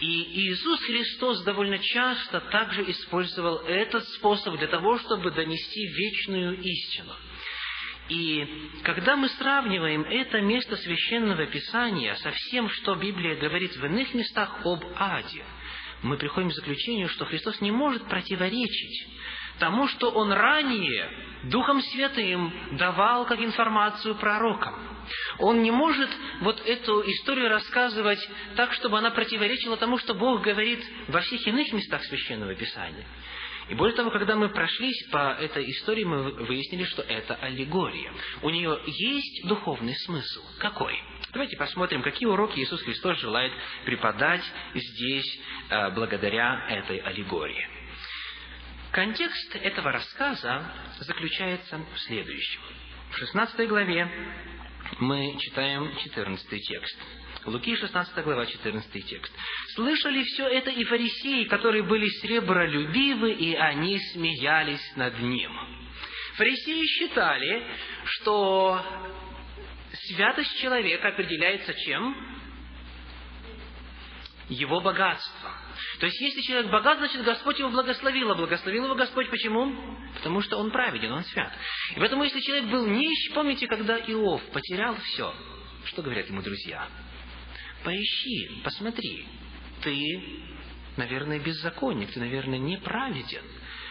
[0.01, 7.15] И Иисус Христос довольно часто также использовал этот способ для того, чтобы донести вечную истину.
[8.09, 14.13] И когда мы сравниваем это место Священного Писания со всем, что Библия говорит в иных
[14.15, 15.45] местах об аде,
[16.03, 19.09] мы приходим к заключению, что Христос не может противоречить
[19.59, 21.11] тому, что Он ранее
[21.45, 24.94] Духом Святым давал как информацию пророкам.
[25.39, 28.21] Он не может вот эту историю рассказывать
[28.57, 33.05] так, чтобы она противоречила тому, что Бог говорит во всех иных местах Священного Писания.
[33.69, 38.13] И более того, когда мы прошлись по этой истории, мы выяснили, что это аллегория.
[38.43, 40.43] У нее есть духовный смысл.
[40.59, 40.95] Какой?
[41.33, 43.53] Давайте посмотрим, какие уроки Иисус Христос желает
[43.85, 45.41] преподать здесь
[45.71, 47.67] э, благодаря этой аллегории.
[48.93, 52.61] Контекст этого рассказа заключается в следующем.
[53.11, 54.09] В 16 главе
[55.01, 56.97] мы читаем 14 текст.
[57.47, 59.33] Луки 16 глава, 14 текст.
[59.75, 65.53] «Слышали все это и фарисеи, которые были сребролюбивы, и они смеялись над ним».
[66.37, 67.63] Фарисеи считали,
[68.05, 68.83] что
[70.09, 72.17] святость человека определяется чем?
[74.49, 75.53] Его богатством.
[75.99, 78.31] То есть, если человек богат, значит, Господь его благословил.
[78.31, 79.75] А благословил его Господь почему?
[80.15, 81.53] Потому что он праведен, он свят.
[81.95, 85.35] И поэтому, если человек был нищ, помните, когда Иов потерял все,
[85.87, 86.89] что говорят ему друзья?
[87.83, 89.27] Поищи, посмотри.
[89.83, 89.97] Ты,
[90.97, 93.43] наверное, беззаконник, ты, наверное, неправеден.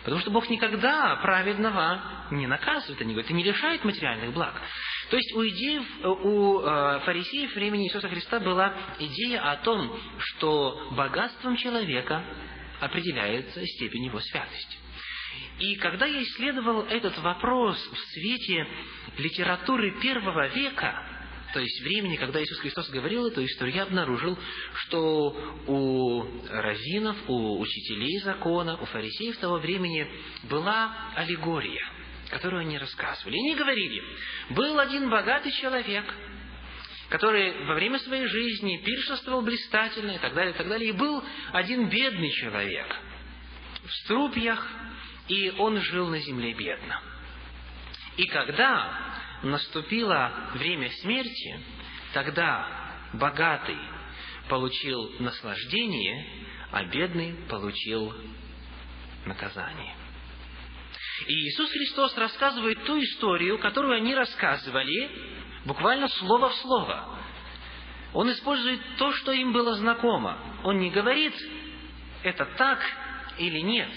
[0.04, 4.62] Потому что Бог никогда праведного не наказывает, не говорит, и не лишает материальных благ.
[5.10, 10.90] То есть у идеев, у э, фарисеев времени Иисуса Христа была идея о том, что
[10.92, 12.24] богатством человека
[12.80, 14.78] определяется степень его святости.
[15.60, 18.68] И когда я исследовал этот вопрос в свете
[19.18, 21.14] литературы первого века,
[21.54, 24.38] то есть времени, когда Иисус Христос говорил эту историю, я обнаружил,
[24.74, 25.30] что
[25.68, 30.08] у раввинов, у учителей закона, у фарисеев того времени
[30.50, 31.88] была аллегория,
[32.34, 33.36] которую они рассказывали.
[33.36, 34.04] И они говорили,
[34.50, 36.04] был один богатый человек,
[37.10, 40.90] который во время своей жизни пиршествовал блистательно и так далее, и так далее.
[40.90, 42.88] И был один бедный человек
[43.86, 44.68] в струпьях,
[45.28, 47.02] и он жил на земле бедно.
[48.18, 51.60] И когда наступило время смерти,
[52.14, 53.78] тогда богатый
[54.50, 58.12] получил наслаждение, а бедный получил
[59.26, 60.03] наказание.
[61.28, 65.10] И Иисус Христос рассказывает ту историю, которую они рассказывали,
[65.66, 67.20] буквально слово в слово.
[68.14, 70.38] Он использует то, что им было знакомо.
[70.64, 71.34] Он не говорит,
[72.24, 72.80] это так
[73.38, 73.90] или нет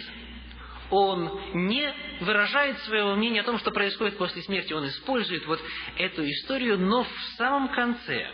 [0.90, 4.72] он не выражает своего мнения о том, что происходит после смерти.
[4.72, 5.60] Он использует вот
[5.96, 8.30] эту историю, но в самом конце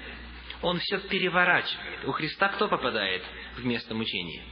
[0.60, 2.04] он все переворачивает.
[2.04, 3.22] У Христа кто попадает
[3.56, 4.44] в место мучения?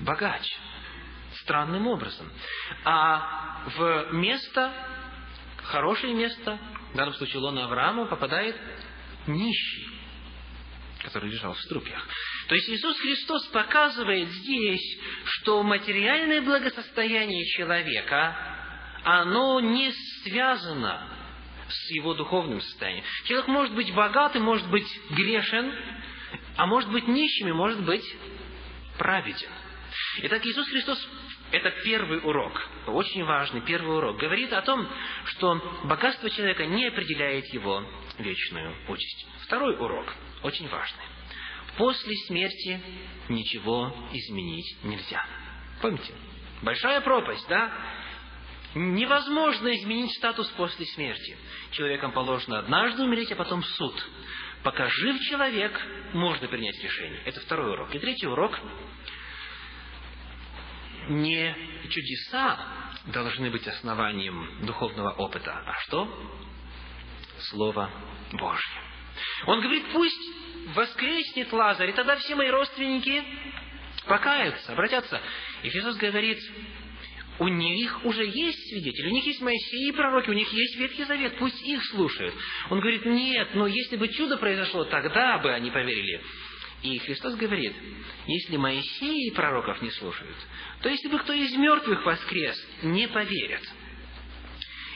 [0.00, 0.44] Богач.
[1.48, 2.30] Странным образом.
[2.84, 4.70] А в место,
[5.64, 6.58] хорошее место,
[6.92, 8.54] в данном случае лона Авраама, попадает
[9.26, 9.88] нищий,
[11.04, 12.06] который лежал в струпьях.
[12.48, 18.36] То есть Иисус Христос показывает здесь, что материальное благосостояние человека,
[19.04, 19.90] оно не
[20.24, 21.08] связано
[21.66, 23.06] с его духовным состоянием.
[23.24, 25.72] Человек может быть богатым, может быть грешен,
[26.56, 28.04] а может быть нищим и может быть
[28.98, 29.48] праведен.
[30.22, 31.08] Итак, Иисус Христос
[31.50, 34.86] это первый урок, очень важный первый урок, говорит о том,
[35.24, 37.84] что богатство человека не определяет его
[38.18, 39.26] вечную участь.
[39.44, 41.04] Второй урок, очень важный
[41.78, 42.80] после смерти
[43.28, 45.24] ничего изменить нельзя.
[45.80, 46.12] Помните?
[46.60, 47.72] Большая пропасть, да?
[48.74, 51.36] Невозможно изменить статус после смерти.
[51.70, 53.94] Человеком положено однажды умереть, а потом суд.
[54.64, 55.80] Пока жив человек,
[56.12, 57.22] можно принять решение.
[57.24, 57.94] Это второй урок.
[57.94, 58.58] И третий урок.
[61.08, 61.56] Не
[61.88, 62.58] чудеса
[63.06, 66.06] должны быть основанием духовного опыта, а что?
[67.50, 67.90] Слово
[68.32, 68.80] Божье.
[69.46, 73.24] Он говорит, пусть воскреснет Лазарь, и тогда все мои родственники
[74.06, 75.20] покаются, обратятся.
[75.62, 76.38] И Иисус говорит,
[77.38, 81.04] у них уже есть свидетели, у них есть Моисей и пророки, у них есть Ветхий
[81.04, 82.34] Завет, пусть их слушают.
[82.70, 86.20] Он говорит, нет, но если бы чудо произошло, тогда бы они поверили.
[86.82, 87.74] И Христос говорит,
[88.26, 90.36] если Моисей и пророков не слушают,
[90.82, 93.62] то если бы кто из мертвых воскрес, не поверят.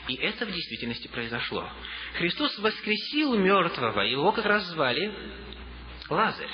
[0.07, 1.69] И это в действительности произошло.
[2.15, 5.13] Христос воскресил мертвого, его как раз звали
[6.09, 6.49] Лазарь.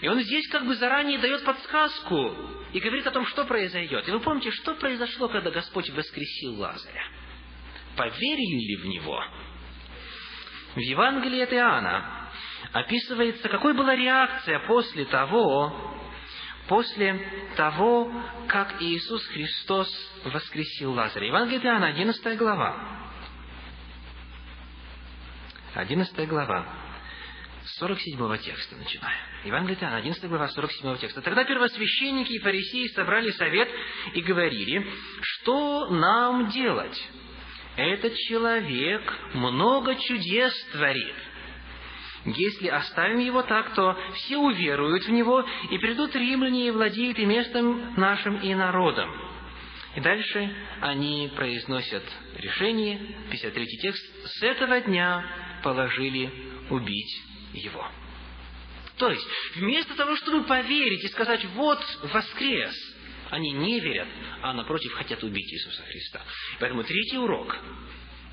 [0.00, 2.34] И он здесь как бы заранее дает подсказку
[2.72, 4.08] и говорит о том, что произойдет.
[4.08, 7.04] И вы помните, что произошло, когда Господь воскресил Лазаря?
[7.96, 9.22] Поверили ли в него?
[10.74, 12.30] В Евангелии от Иоанна
[12.72, 16.01] описывается, какой была реакция после того,
[16.68, 17.18] после
[17.56, 18.10] того,
[18.48, 19.88] как Иисус Христос
[20.24, 21.26] воскресил Лазаря.
[21.26, 23.10] Евангелие Иоанна, 11 глава.
[25.74, 26.66] 11 глава.
[27.78, 29.16] 47 текста начиная.
[29.44, 31.22] Евангелие Иоанна, 11 глава, 47 текста.
[31.22, 33.68] Тогда первосвященники и фарисеи собрали совет
[34.14, 34.86] и говорили,
[35.20, 37.00] что нам делать?
[37.76, 41.14] Этот человек много чудес творит.
[42.24, 47.26] Если оставим его так, то все уверуют в него, и придут римляне и владеют и
[47.26, 49.10] местом нашим, и народом.
[49.96, 52.04] И дальше они произносят
[52.36, 52.98] решение,
[53.30, 55.24] 53 текст, с этого дня
[55.62, 56.32] положили
[56.70, 57.86] убить его.
[58.96, 62.74] То есть, вместо того, чтобы поверить и сказать, вот воскрес,
[63.30, 64.08] они не верят,
[64.42, 66.20] а напротив хотят убить Иисуса Христа.
[66.60, 67.56] Поэтому третий урок.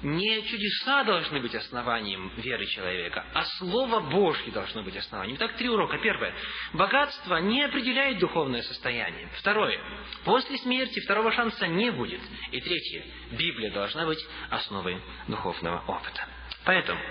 [0.02, 5.36] Не чудеса должны быть основанием веры человека, а Слово Божье должно быть основанием.
[5.36, 5.98] Итак, три урока.
[5.98, 6.34] Первое.
[6.72, 9.30] Богатство не определяет духовное состояние.
[9.40, 9.78] Второе.
[10.24, 12.22] После смерти второго шанса не будет.
[12.52, 13.06] И третье.
[13.32, 16.26] Библия должна быть основой духовного опыта.
[16.64, 17.02] Поэтому,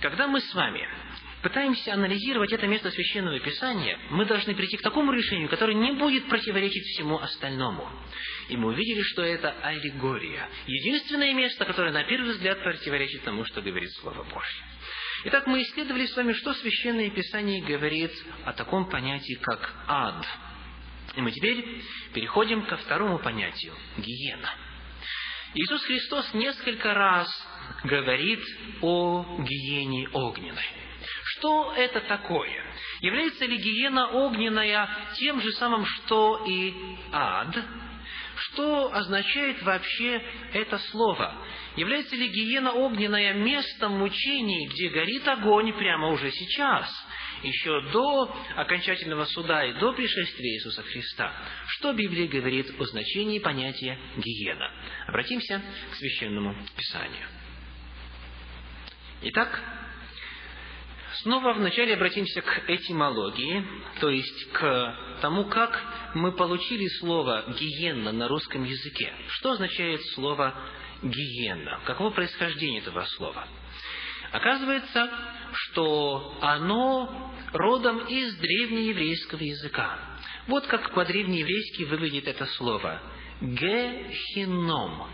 [0.00, 0.88] когда мы с вами
[1.42, 6.28] пытаемся анализировать это место Священного Писания, мы должны прийти к такому решению, которое не будет
[6.28, 7.86] противоречить всему остальному.
[8.48, 10.48] И мы увидели, что это аллегория.
[10.66, 14.64] Единственное место, которое на первый взгляд противоречит тому, что говорит Слово Божье.
[15.24, 18.10] Итак, мы исследовали с вами, что Священное Писание говорит
[18.44, 20.26] о таком понятии, как ад.
[21.14, 21.82] И мы теперь
[22.12, 24.50] переходим ко второму понятию– гиена.
[25.54, 27.28] Иисус Христос несколько раз
[27.84, 28.40] говорит
[28.80, 30.64] о гиене огненной.
[31.24, 32.64] Что это такое?
[33.00, 36.74] Является ли гиена огненная тем же самым, что и
[37.12, 37.54] ад?
[38.44, 40.22] Что означает вообще
[40.52, 41.34] это слово?
[41.76, 46.90] Является ли гиена огненная местом мучений, где горит огонь прямо уже сейчас?
[47.42, 51.32] еще до окончательного суда и до пришествия Иисуса Христа.
[51.66, 54.70] Что Библия говорит о значении понятия гиена?
[55.08, 57.26] Обратимся к Священному Писанию.
[59.22, 59.60] Итак,
[61.22, 63.64] снова вначале обратимся к этимологии,
[64.00, 65.80] то есть к тому, как
[66.14, 69.12] мы получили слово «гиенна» на русском языке.
[69.28, 70.54] Что означает слово
[71.02, 71.80] «гиенна»?
[71.84, 73.46] Каково происхождение этого слова?
[74.32, 75.10] Оказывается,
[75.52, 79.98] что оно родом из древнееврейского языка.
[80.48, 83.00] Вот как по-древнееврейски выглядит это слово.
[83.40, 85.06] Гехином.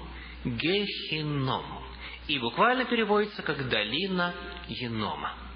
[0.44, 1.88] Гехином
[2.28, 4.34] и буквально переводится как «долина
[4.68, 5.47] Енома».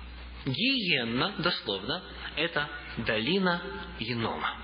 [0.44, 2.02] Гиенна, дословно,
[2.36, 2.68] это
[2.98, 3.62] долина
[3.98, 4.56] Енома.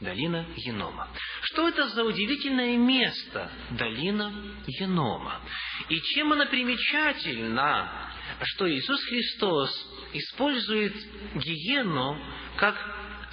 [0.00, 1.08] Долина Енома.
[1.42, 4.32] Что это за удивительное место, долина
[4.66, 5.40] Енома?
[5.88, 9.70] И чем она примечательна, что Иисус Христос
[10.12, 10.94] использует
[11.36, 12.20] гиену
[12.56, 12.76] как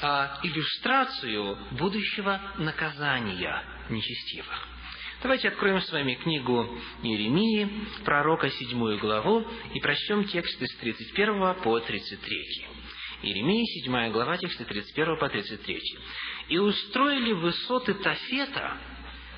[0.01, 4.72] а, иллюстрацию будущего наказания нечестивых?
[5.24, 6.67] Давайте откроем с вами книгу
[7.01, 7.69] Иеремии,
[8.03, 12.67] пророка, седьмую главу, и прочтем тексты с 31 по 33.
[13.21, 15.80] Иеремия, седьмая глава, тексты 31 по 33.
[16.49, 18.78] «И устроили высоты Тафета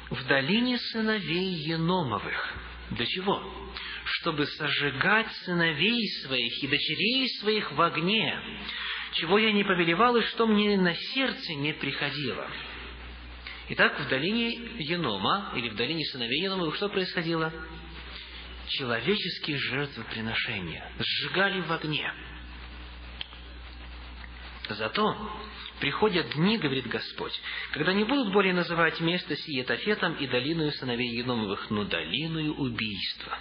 [0.09, 2.57] в долине сыновей Еномовых».
[2.89, 3.43] Для чего?
[4.05, 8.35] Чтобы сожигать сыновей своих и дочерей своих в огне,
[9.13, 12.49] чего я не повелевал и что мне на сердце не приходило.
[13.67, 17.51] Итак, в долине Енома, или в долине сыновей Енома, что происходило?
[18.67, 22.11] Человеческие жертвоприношения сжигали в огне.
[24.69, 25.31] Зато
[25.79, 27.39] приходят дни, говорит Господь,
[27.71, 33.37] когда не будут более называть место сие Тафетом и долиною сыновей Еномовых, но долиною убийства.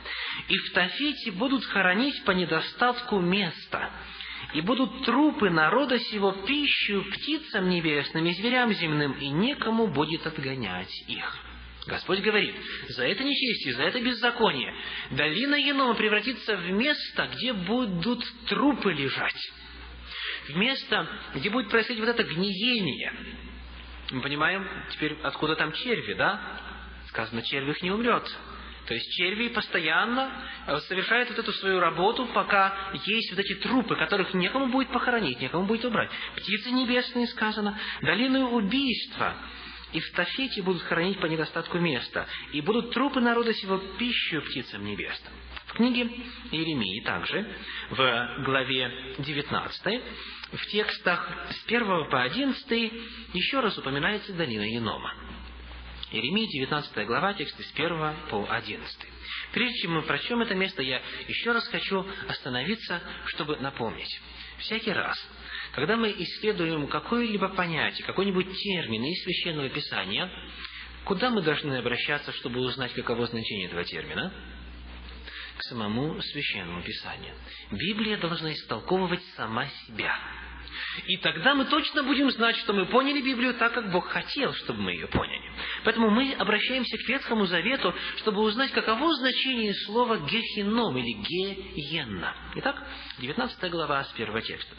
[0.49, 3.91] И в Тафете будут хоронить по недостатку места,
[4.53, 10.93] и будут трупы народа сего пищу птицам небесным и зверям земным, и некому будет отгонять
[11.09, 11.39] их.
[11.87, 12.55] Господь говорит,
[12.89, 14.75] за это нечестие, за это беззаконие,
[15.11, 19.53] долина Енома превратится в место, где будут трупы лежать.
[20.49, 23.13] В место, где будет происходить вот это гниение.
[24.11, 26.41] Мы понимаем теперь, откуда там черви, да?
[27.09, 28.35] Сказано, червь не умрет.
[28.87, 30.31] То есть черви постоянно
[30.67, 35.41] э, совершают вот эту свою работу, пока есть вот эти трупы, которых некому будет похоронить,
[35.41, 36.11] некому будет убрать.
[36.37, 39.37] Птицы небесные, сказано, долину убийства
[39.93, 44.85] и в Тафете будут хоронить по недостатку места, и будут трупы народа сего пищу птицам
[44.85, 45.33] небесным.
[45.67, 46.11] В книге
[46.51, 47.49] Иеремии также,
[47.91, 50.03] в главе 19,
[50.53, 52.93] в текстах с 1 по 11
[53.33, 55.15] еще раз упоминается долина Енома.
[56.15, 58.99] Иеремия, 19 глава, тексты с 1 по 11.
[59.53, 64.21] Прежде чем мы прочтем это место, я еще раз хочу остановиться, чтобы напомнить.
[64.59, 65.19] Всякий раз,
[65.73, 70.31] когда мы исследуем какое-либо понятие, какой-нибудь термин из Священного Писания,
[71.05, 74.33] куда мы должны обращаться, чтобы узнать, каково значение этого термина?
[75.59, 77.35] К самому Священному Писанию.
[77.73, 80.17] Библия должна истолковывать сама себя.
[81.07, 84.83] И тогда мы точно будем знать, что мы поняли Библию так, как Бог хотел, чтобы
[84.83, 85.43] мы ее поняли.
[85.85, 92.35] Поэтому мы обращаемся к Ветхому Завету, чтобы узнать, каково значение слова «гехином» или «геенна».
[92.57, 92.83] Итак,
[93.19, 94.75] 19 глава с первого текста.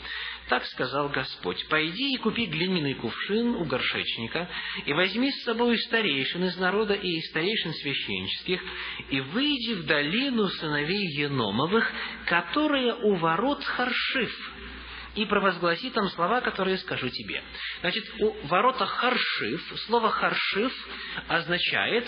[0.49, 4.47] Так сказал Господь, «Пойди и купи глиняный кувшин у горшечника,
[4.85, 8.61] и возьми с собой старейшин из народа и старейшин священнических,
[9.09, 11.91] и выйди в долину сыновей Еномовых,
[12.27, 14.54] которые у ворот Харшиф,
[15.15, 17.41] и провозгласи там слова, которые скажу тебе.
[17.81, 20.73] Значит, у ворота Харшиф, слово Харшиф
[21.27, 22.07] означает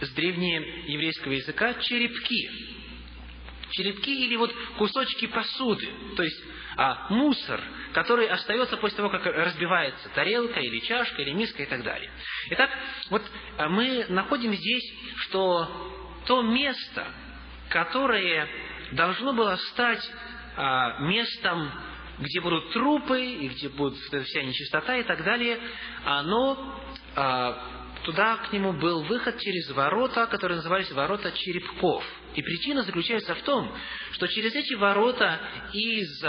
[0.00, 2.50] с древнееврейского языка черепки.
[3.70, 6.42] Черепки или вот кусочки посуды, то есть
[6.76, 7.60] а, мусор,
[7.92, 12.10] который остается после того, как разбивается тарелка или чашка или миска и так далее.
[12.50, 12.70] Итак,
[13.10, 13.22] вот
[13.58, 17.06] а, мы находим здесь, что то место,
[17.68, 18.48] которое
[18.92, 20.10] должно было стать
[21.00, 21.70] местом,
[22.18, 25.58] где будут трупы, и где будет вся нечистота и так далее,
[26.04, 26.80] оно
[27.16, 32.04] а, туда к нему был выход через ворота, которые назывались ворота черепков.
[32.34, 33.74] И причина заключается в том,
[34.12, 35.40] что через эти ворота
[35.72, 36.22] из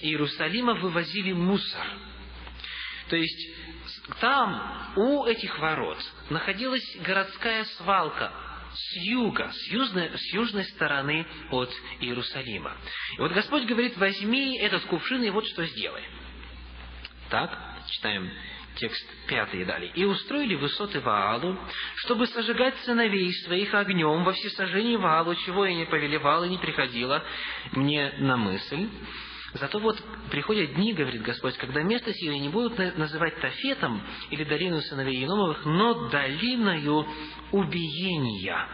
[0.00, 1.86] Иерусалима вывозили мусор.
[3.08, 3.56] То есть
[4.20, 5.98] там, у этих ворот,
[6.30, 8.32] находилась городская свалка,
[8.72, 12.76] с юга, с южной, с южной стороны от Иерусалима.
[13.16, 16.02] И вот Господь говорит, возьми этот кувшин и вот что сделай.
[17.28, 17.56] Так,
[17.88, 18.30] читаем
[18.76, 19.90] текст пятый далее.
[19.94, 21.58] «И устроили высоты Ваалу,
[21.96, 27.22] чтобы сожигать сыновей своих огнем во всесожжении Ваалу, чего я не повелевал и не приходило
[27.72, 28.88] мне на мысль,
[29.54, 34.80] Зато вот приходят дни, говорит Господь, когда место сие не будут называть Тафетом или долину
[34.80, 37.04] сыновей Еномовых, но долиною
[37.50, 38.68] убиения.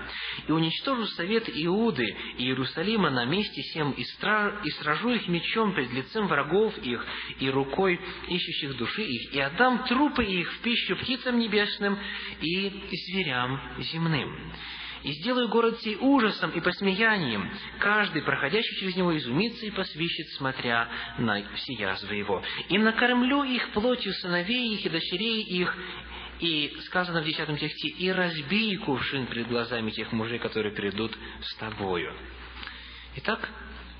[0.47, 4.61] И уничтожу совет Иуды и Иерусалима на месте всем и, стра...
[4.65, 7.05] и сражу их мечом пред лицем врагов их
[7.41, 7.99] и рукой
[8.29, 11.99] ищущих души их, и отдам трупы их в пищу птицам небесным
[12.43, 12.69] и
[13.07, 14.53] зверям земным
[15.07, 17.49] и сделаю город сей ужасом и посмеянием.
[17.79, 22.43] Каждый, проходящий через него, изумится и посвищет, смотря на все язвы его.
[22.69, 25.77] И накормлю их плотью сыновей их и дочерей их,
[26.41, 31.55] и сказано в десятом тексте, «И разбей кувшин перед глазами тех мужей, которые придут с
[31.55, 32.13] тобою».
[33.15, 33.49] Итак,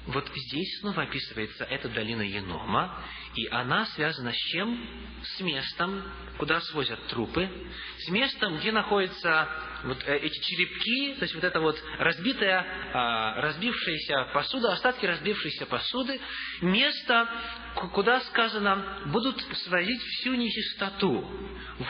[0.07, 3.05] вот здесь снова описывается эта долина Енома,
[3.35, 4.89] и она связана с чем?
[5.23, 6.03] С местом,
[6.39, 7.51] куда свозят трупы,
[7.99, 9.49] с местом, где находятся
[9.83, 15.67] вот э, эти черепки, то есть вот эта вот разбитая, а, разбившаяся посуда, остатки разбившейся
[15.67, 16.21] посуды,
[16.61, 17.29] место,
[17.93, 21.29] куда сказано, будут свозить всю нечистоту.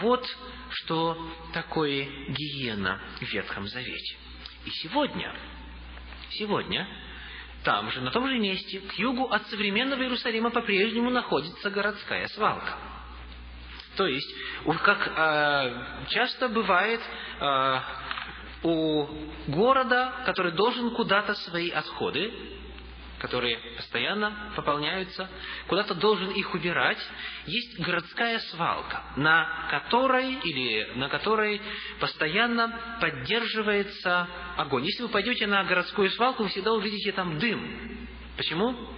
[0.00, 0.26] Вот
[0.70, 4.16] что такое гиена в Ветхом Завете.
[4.64, 5.36] И сегодня,
[6.30, 6.88] сегодня
[7.66, 12.76] там же, на том же месте, к югу от современного Иерусалима по-прежнему находится городская свалка.
[13.96, 14.32] То есть,
[14.84, 17.00] как э, часто бывает
[17.40, 17.80] э,
[18.62, 19.06] у
[19.48, 22.32] города, который должен куда-то свои отходы
[23.27, 25.29] которые постоянно пополняются,
[25.66, 26.99] куда-то должен их убирать,
[27.47, 31.61] есть городская свалка, на которой или на которой
[31.99, 34.85] постоянно поддерживается огонь.
[34.85, 38.09] Если вы пойдете на городскую свалку, вы всегда увидите там дым.
[38.37, 38.95] Почему?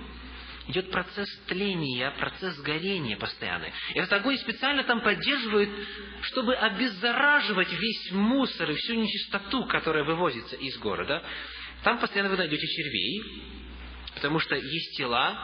[0.66, 3.72] идет процесс тления, процесс горения постоянный.
[3.94, 5.70] И этот огонь специально там поддерживают,
[6.24, 11.24] чтобы обеззараживать весь мусор и всю нечистоту, которая вывозится из города.
[11.84, 13.22] Там постоянно вы найдете червей,
[14.14, 15.38] потому что есть тела,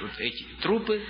[0.00, 1.02] вот эти трупы,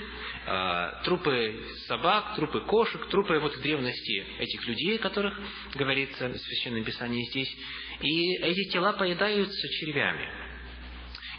[0.47, 5.39] э, трупы собак, трупы кошек, трупы вот древности этих людей, которых
[5.75, 7.57] говорится в Священном Писании здесь.
[8.01, 10.29] И эти тела поедаются червями.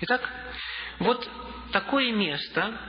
[0.01, 0.29] Итак,
[0.99, 1.29] вот
[1.71, 2.79] такое место,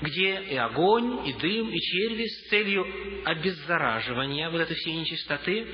[0.00, 2.86] где и огонь, и дым, и черви с целью
[3.24, 5.66] обеззараживания вот этой всей нечистоты,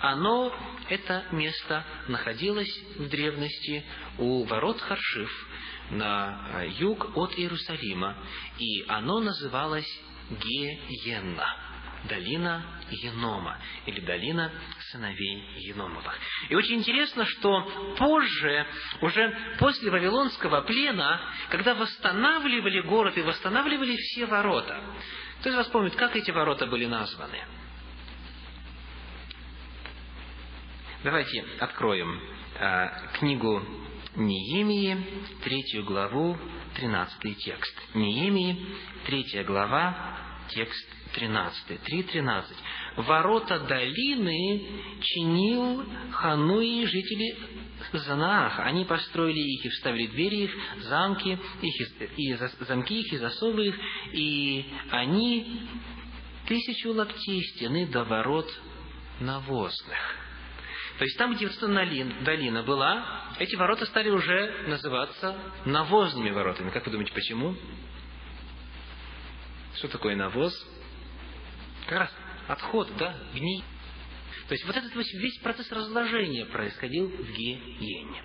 [0.00, 0.54] оно,
[0.88, 3.84] это место, находилось в древности
[4.18, 5.48] у ворот Харшиф
[5.90, 8.16] на юг от Иерусалима,
[8.58, 9.88] и оно называлось
[10.30, 11.66] Геена
[12.08, 14.52] долина Енома, или долина
[14.90, 16.18] сыновей Еномовых.
[16.48, 18.66] И очень интересно, что позже,
[19.00, 21.20] уже после Вавилонского плена,
[21.50, 24.80] когда восстанавливали город и восстанавливали все ворота,
[25.40, 27.44] кто из вас помнит, как эти ворота были названы?
[31.04, 32.20] Давайте откроем
[32.58, 32.88] э,
[33.18, 33.62] книгу
[34.16, 34.96] Неемии,
[35.44, 36.36] третью главу,
[36.74, 37.74] тринадцатый текст.
[37.94, 38.66] Неемии,
[39.04, 40.16] третья глава,
[40.48, 41.80] текст 13.
[41.80, 42.44] 3.13.
[42.96, 44.66] Ворота долины
[45.00, 47.36] чинил Хануи жители
[47.92, 48.64] Занааха.
[48.64, 50.50] Они построили их и вставили двери их,
[50.82, 52.34] замки их, и
[52.64, 53.76] замки их, и засовы их,
[54.12, 55.68] и они
[56.46, 58.48] тысячу локтей стены до ворот
[59.20, 60.25] навозных.
[60.98, 61.46] То есть там, где
[62.22, 65.36] долина была, эти ворота стали уже называться
[65.66, 66.70] навозными воротами.
[66.70, 67.54] Как вы думаете, почему?
[69.74, 70.54] Что такое навоз?
[71.86, 72.14] Как раз
[72.48, 73.62] отход, да, гний.
[74.48, 78.22] То есть вот этот весь процесс разложения происходил в Гиене.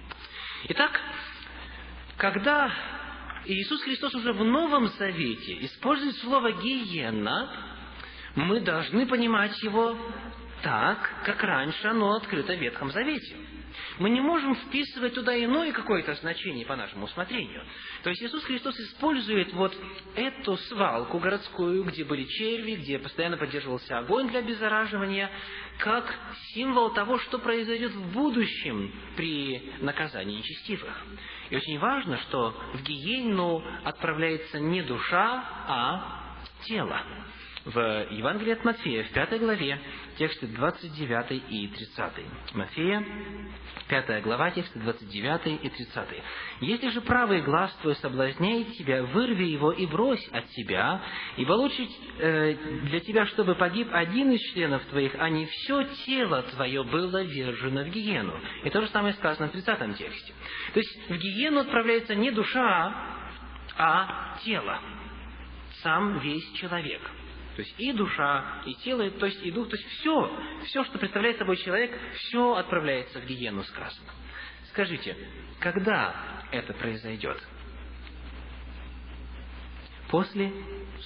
[0.70, 1.02] Итак,
[2.18, 2.72] когда
[3.46, 7.68] Иисус Христос уже в Новом Завете использует слово «гиена»,
[8.36, 9.98] мы должны понимать его
[10.62, 13.36] так, как раньше оно открыто в Ветхом Завете.
[14.00, 17.64] Мы не можем вписывать туда иное какое-то значение по нашему усмотрению.
[18.04, 19.76] То есть Иисус Христос использует вот
[20.16, 25.30] эту свалку городскую, где были черви, где постоянно поддерживался огонь для обеззараживания,
[25.78, 26.14] как
[26.54, 31.06] символ того, что произойдет в будущем при наказании нечестивых.
[31.50, 37.02] И очень важно, что в Гиену отправляется не душа, а тело
[37.66, 39.80] в Евангелии от Матфея, в пятой главе,
[40.22, 42.14] тексты 29 и 30.
[42.54, 43.04] Матфея,
[43.88, 46.10] пятая глава, тексты 29 и 30.
[46.60, 51.02] «Если же правый глаз твой соблазняет тебя, вырви его и брось от тебя,
[51.38, 51.88] ибо лучше
[52.20, 52.54] э,
[52.84, 57.82] для тебя, чтобы погиб один из членов твоих, а не все тело твое было вержено
[57.84, 58.40] в гиену».
[58.64, 60.34] И то же самое сказано в 30 тексте.
[60.76, 62.94] То есть в гиену отправляется не душа,
[63.76, 64.80] а тело,
[65.82, 67.02] сам весь человек–
[67.56, 70.98] то есть и душа, и тело, то есть и дух, то есть все, все, что
[70.98, 74.10] представляет собой человек, все отправляется в гиену сказано.
[74.70, 75.18] Скажите,
[75.60, 76.16] когда
[76.52, 77.38] это произойдет?
[80.10, 80.52] После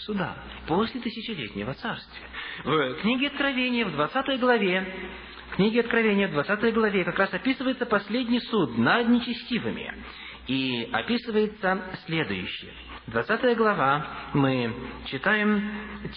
[0.06, 0.38] суда,
[0.68, 2.28] после тысячелетнего царствия.
[2.64, 5.12] В книге Откровения, в 20 главе,
[5.52, 10.04] в книге Откровения, в 20 главе как раз описывается последний суд над нечестивыми.
[10.48, 12.74] И описывается следующее.
[13.08, 14.03] 20 глава,
[14.34, 14.74] мы
[15.06, 15.62] читаем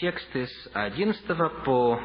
[0.01, 1.23] тексты с 11
[1.63, 2.01] по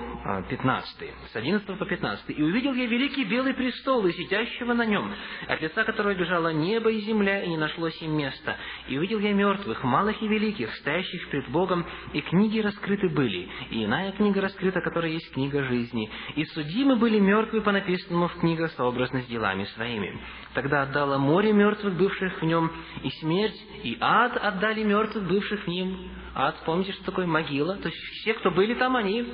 [0.49, 1.01] 15.
[1.01, 2.25] А, с 11 по 15.
[2.37, 5.09] «И увидел я великий белый престол, и сидящего на нем,
[5.47, 8.57] от лица которого бежало небо и земля, и не нашлось им места.
[8.89, 13.85] И увидел я мертвых, малых и великих, стоящих пред Богом, и книги раскрыты были, и
[13.85, 16.09] иная книга раскрыта, которая есть книга жизни.
[16.35, 20.19] И судимы были мертвые по написанному в книгах сообразно с делами своими.
[20.53, 22.69] Тогда отдало море мертвых, бывших в нем,
[23.01, 26.09] и смерть, и ад отдали мертвых, бывших в ним.
[26.35, 27.75] Ад, помните, что такое могила?
[27.75, 29.25] То есть все, кто были там, они,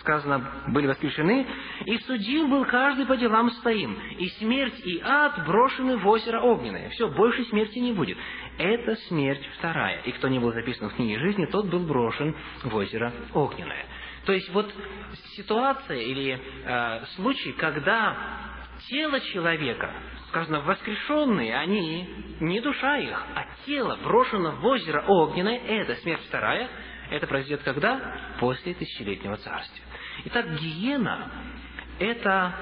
[0.00, 1.46] сказано, были воскрешены.
[1.86, 3.98] И судил был каждый по делам своим.
[4.18, 6.90] И смерть, и ад брошены в озеро огненное.
[6.90, 8.18] Все, больше смерти не будет.
[8.58, 10.02] Это смерть вторая.
[10.02, 13.86] И кто не был записан в книге жизни, тот был брошен в озеро огненное.
[14.26, 14.72] То есть вот
[15.36, 18.16] ситуация или э, случай, когда
[18.88, 19.92] тело человека
[20.34, 22.08] сказано, воскрешенные они,
[22.40, 26.68] не душа их, а тело брошено в озеро огненное, это смерть вторая,
[27.10, 28.34] это произойдет когда?
[28.40, 29.82] После тысячелетнего царствия.
[30.24, 31.30] Итак, гиена–
[32.00, 32.52] это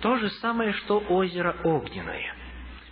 [0.00, 2.34] то же самое, что озеро огненное.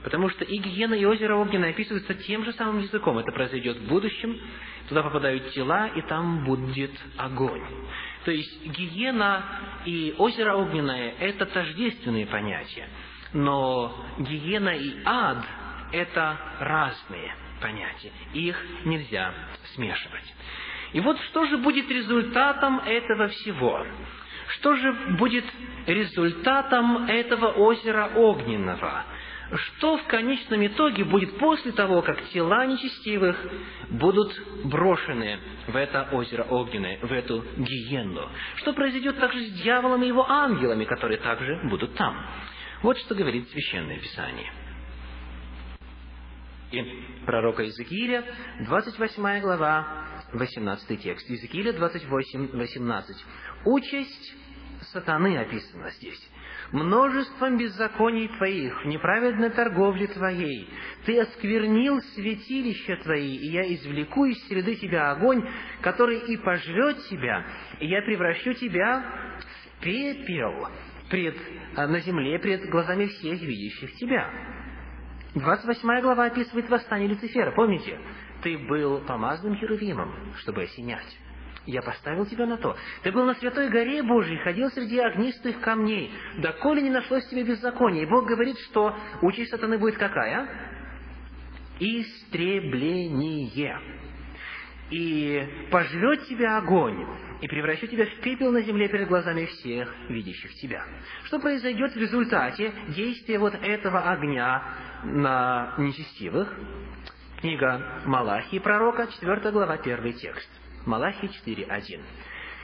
[0.04, 3.18] Потому что и гиена, и озеро огненное описываются тем же самым языком.
[3.18, 4.38] Это произойдет в будущем,
[4.88, 7.64] туда попадают тела, и там будет огонь.
[8.24, 9.42] То есть гиена
[9.86, 12.88] и озеро огненное– это тождественные понятия
[13.32, 15.44] но гиена и ад–
[15.92, 17.34] это разные.
[17.60, 18.10] понятия.
[18.34, 19.32] Их нельзя
[19.74, 20.34] смешивать.
[20.92, 23.86] И вот что же будет результатом этого всего?
[24.48, 25.44] Что же будет
[25.86, 29.04] результатом этого озера огненного?
[29.54, 33.36] Что в конечном итоге будет после того, как тела нечестивых
[33.90, 34.32] будут
[34.64, 38.28] брошены в это озеро огненное, в эту гиенну?
[38.56, 42.26] Что произойдет также с дьяволом и его ангелами, которые также будут там?
[42.82, 44.50] Вот что говорит Священное Писание.
[46.72, 46.82] И
[47.24, 48.24] пророка Иезекииля,
[48.66, 51.30] 28 глава, 18 текст.
[51.30, 53.24] Иезекииля 28, 18.
[53.66, 54.34] Участь
[54.92, 56.28] сатаны описана здесь.
[56.72, 60.68] Множеством беззаконий твоих, неправедной торговле твоей,
[61.04, 65.46] ты осквернил святилища твои, и я извлеку из среды тебя огонь,
[65.82, 67.46] который и пожрет тебя,
[67.78, 69.04] и я превращу тебя
[69.38, 70.68] в пепел
[71.12, 71.36] пред,
[71.76, 74.30] а, на земле пред глазами всех видящих тебя.
[75.34, 77.52] 28 глава описывает восстание Люцифера.
[77.52, 78.00] Помните?
[78.42, 81.18] Ты был помазанным Херувимом, чтобы осенять.
[81.66, 82.74] Я поставил тебя на то.
[83.02, 86.10] Ты был на святой горе Божьей, ходил среди огнистых камней.
[86.38, 88.04] Доколе не нашлось тебе беззакония.
[88.04, 90.48] И Бог говорит, что участь сатаны будет какая?
[91.78, 93.78] Истребление.
[94.92, 97.06] И пожрет тебя огонь,
[97.40, 100.84] и превращу тебя в пепел на земле перед глазами всех, видящих тебя.
[101.24, 104.62] Что произойдет в результате действия вот этого огня
[105.02, 106.54] на нечестивых?
[107.40, 110.50] Книга Малахии пророка, 4 глава, 1 текст.
[110.84, 112.00] Малахи 4.1.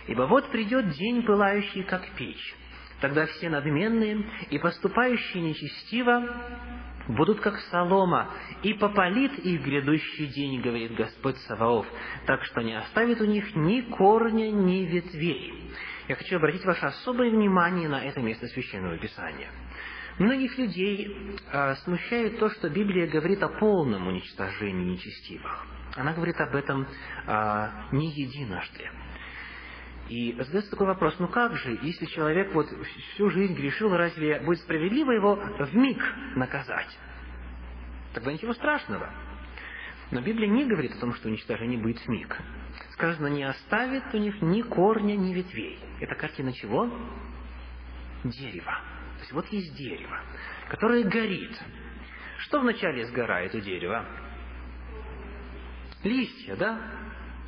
[0.08, 2.54] «Ибо вот придет день, пылающий, как печь.
[3.00, 6.24] Тогда все надменные и поступающие нечестиво
[7.08, 8.30] будут как солома,
[8.62, 11.86] и попалит их грядущий день, говорит Господь Саваоф,
[12.26, 15.72] так что не оставит у них ни корня, ни ветвей».
[16.08, 19.50] Я хочу обратить ваше особое внимание на это место Священного Писания.
[20.18, 25.66] Многих людей э, смущает то, что Библия говорит о полном уничтожении нечестивых.
[25.96, 26.86] Она говорит об этом
[27.26, 28.88] а, не единожды.
[30.08, 32.66] И задается такой вопрос, ну как же, если человек вот
[33.12, 36.02] всю жизнь грешил, разве будет справедливо его в миг
[36.34, 36.98] наказать?
[38.14, 39.10] Тогда ничего страшного.
[40.10, 42.40] Но Библия не говорит о том, что уничтожение будет в миг.
[42.92, 45.78] Сказано, не оставит у них ни корня, ни ветвей.
[46.00, 46.90] Это картина чего?
[48.24, 48.80] Дерева.
[49.16, 50.20] То есть вот есть дерево,
[50.70, 51.52] которое горит.
[52.38, 54.06] Что вначале сгорает у дерева?
[56.02, 56.80] Листья, да?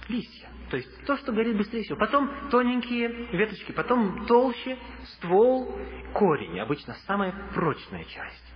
[0.08, 0.49] Листья.
[0.70, 1.98] То есть то, что горит быстрее всего.
[1.98, 4.78] Потом тоненькие веточки, потом толще,
[5.16, 5.76] ствол,
[6.14, 6.60] корень.
[6.60, 8.54] Обычно самая прочная часть.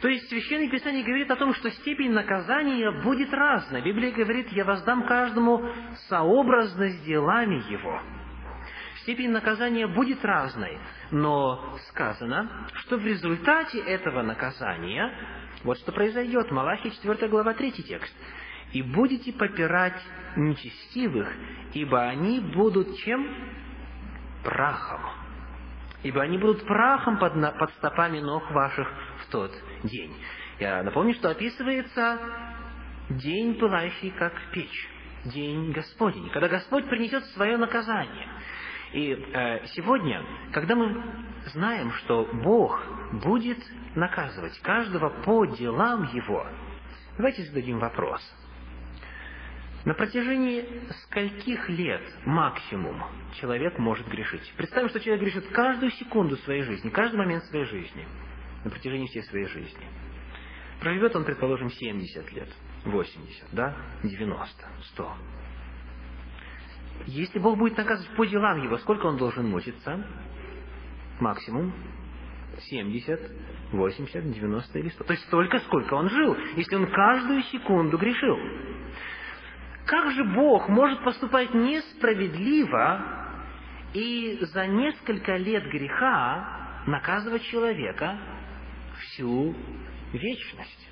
[0.00, 3.82] То есть Священное Писание говорит о том, что степень наказания будет разная.
[3.82, 5.62] Библия говорит, я воздам каждому
[6.08, 8.00] сообразно с делами его.
[9.02, 10.78] Степень наказания будет разной,
[11.10, 15.12] но сказано, что в результате этого наказания,
[15.64, 18.14] вот что произойдет, Малахи 4 глава 3 текст,
[18.72, 20.00] и будете попирать
[20.36, 21.28] нечестивых,
[21.72, 23.26] ибо они будут чем?
[24.44, 25.00] Прахом.
[26.02, 28.88] Ибо они будут прахом под, под стопами ног ваших
[29.22, 29.52] в тот
[29.84, 30.14] день.
[30.58, 32.18] Я напомню, что описывается
[33.10, 34.88] день, пылающий как печь,
[35.26, 38.28] день Господень, когда Господь принесет свое наказание.
[38.92, 41.02] И э, сегодня, когда мы
[41.52, 43.58] знаем, что Бог будет
[43.94, 46.46] наказывать каждого по делам Его,
[47.16, 48.20] давайте зададим вопрос–
[49.84, 50.64] на протяжении
[51.04, 53.02] скольких лет максимум
[53.40, 54.52] человек может грешить?
[54.56, 58.06] Представим, что человек грешит каждую секунду своей жизни, каждый момент своей жизни,
[58.64, 59.86] на протяжении всей своей жизни.
[60.80, 62.48] Проживет он, предположим, 70 лет,
[62.84, 65.14] 80, да, 90, 100.
[67.06, 70.06] Если Бог будет наказывать по делам его, сколько он должен мучиться?
[71.20, 71.72] Максимум
[72.58, 73.20] 70,
[73.72, 75.04] 80, 90 или 100.
[75.04, 78.38] То есть столько, сколько он жил, если он каждую секунду грешил.
[79.90, 83.00] Как же Бог может поступать несправедливо
[83.92, 88.16] и за несколько лет греха наказывать человека
[89.00, 89.52] всю
[90.12, 90.90] вечность?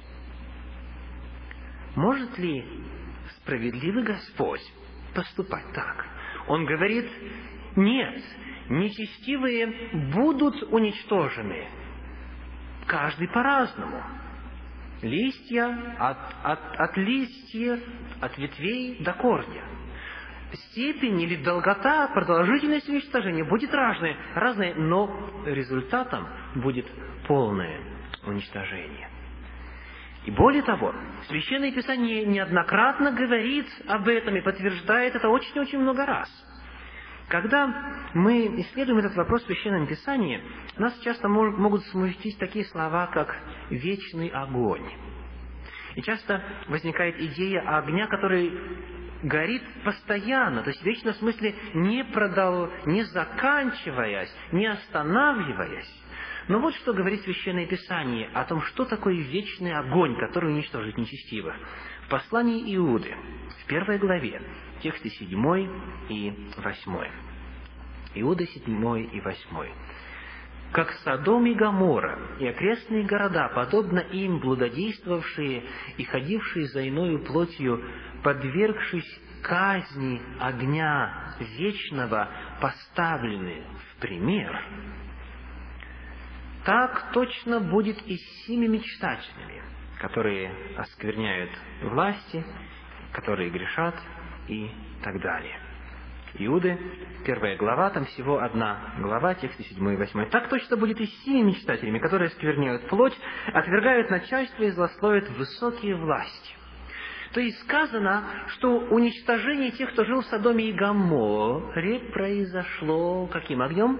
[1.94, 2.64] Может ли
[3.36, 4.62] справедливый Господь
[5.14, 6.04] поступать так?
[6.48, 7.08] Он говорит,
[7.76, 8.20] нет,
[8.68, 11.68] нечестивые будут уничтожены,
[12.88, 14.17] каждый по-разному
[15.02, 17.80] листья, от, от, от листьев,
[18.20, 19.64] от ветвей до корня.
[20.52, 26.86] Степень или долгота, продолжительность уничтожения будет разная, разная, но результатом будет
[27.26, 27.80] полное
[28.24, 29.08] уничтожение.
[30.24, 30.94] И более того,
[31.28, 36.28] Священное Писание неоднократно говорит об этом и подтверждает это очень-очень много раз–
[37.28, 40.42] когда мы исследуем этот вопрос в Священном Писании,
[40.78, 43.36] нас часто могут смутить такие слова, как
[43.70, 44.90] «вечный огонь».
[45.94, 48.52] И часто возникает идея огня, который
[49.22, 55.92] горит постоянно, то есть вечно в смысле не продал, не заканчиваясь, не останавливаясь.
[56.46, 61.54] Но вот что говорит Священное Писание о том, что такое вечный огонь, который уничтожит нечестивых.
[62.06, 63.14] В послании Иуды,
[63.62, 64.40] в первой главе,
[64.82, 65.68] тексты 7
[66.08, 66.98] и 8.
[68.14, 69.72] Иуда 7 и 8
[70.72, 75.64] как Содом и Гамора и окрестные города, подобно им блудодействовавшие
[75.96, 77.82] и ходившие за иною плотью,
[78.22, 82.28] подвергшись казни огня вечного,
[82.60, 84.62] поставлены в пример,
[86.64, 89.62] так точно будет и с сими мечтателями,
[90.00, 91.50] которые оскверняют
[91.82, 92.44] власти,
[93.12, 93.94] которые грешат
[94.48, 94.70] и
[95.02, 95.58] так далее.
[96.34, 96.78] Иуды,
[97.24, 100.30] первая глава, там всего одна глава, тексты 7 и 8.
[100.30, 105.96] Так точно будет и с семи мечтателями, которые скверняют плоть, отвергают начальство и злословят высокие
[105.96, 106.54] власти.
[107.32, 113.98] То есть сказано, что уничтожение тех, кто жил в Содоме и Гаморе, произошло каким огнем?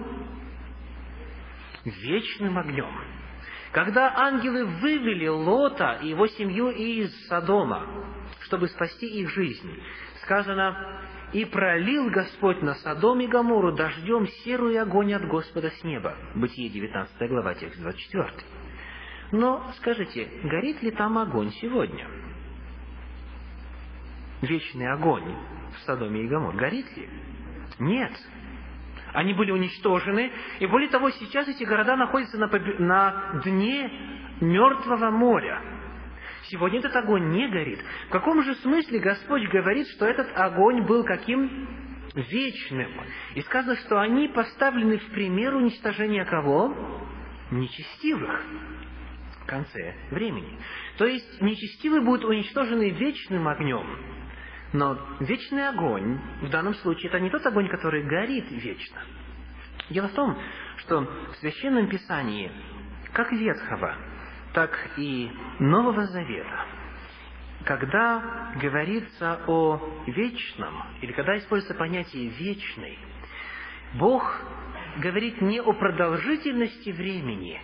[1.84, 2.92] Вечным огнем.
[3.72, 7.86] Когда ангелы вывели Лота и его семью из Содома,
[8.40, 9.70] чтобы спасти их жизнь,
[10.28, 10.76] сказано,
[11.32, 16.14] и пролил Господь на Содом и Гамору дождем серую огонь от Господа с неба.
[16.34, 18.30] Бытие 19 глава, текст 24.
[19.32, 22.06] Но скажите, горит ли там огонь сегодня?
[24.42, 25.34] Вечный огонь
[25.74, 26.58] в Содоме и Гаморе.
[26.58, 27.08] Горит ли?
[27.78, 28.12] Нет.
[29.14, 32.48] Они были уничтожены, и более того, сейчас эти города находятся на,
[32.78, 33.90] на дне
[34.40, 35.77] мертвого моря.
[36.49, 37.80] Сегодня этот огонь не горит.
[38.09, 41.68] В каком же смысле Господь говорит, что этот огонь был каким?
[42.14, 42.90] Вечным.
[43.34, 46.74] И сказано, что они поставлены в пример уничтожения кого?
[47.51, 48.42] Нечестивых
[49.42, 50.59] в конце времени.
[50.96, 53.86] То есть нечестивые будут уничтожены вечным огнем.
[54.72, 59.01] Но вечный огонь, в данном случае, это не тот огонь, который горит вечно.
[59.90, 60.38] Дело в том,
[60.78, 62.51] что в Священном Писании,
[63.12, 63.96] как Ветхого,
[64.59, 65.30] так и
[65.61, 66.66] Нового Завета,
[67.64, 72.98] когда говорится о вечном, или когда используется понятие вечный,
[73.94, 74.24] Бог
[74.96, 77.62] говорит не о продолжительности времени,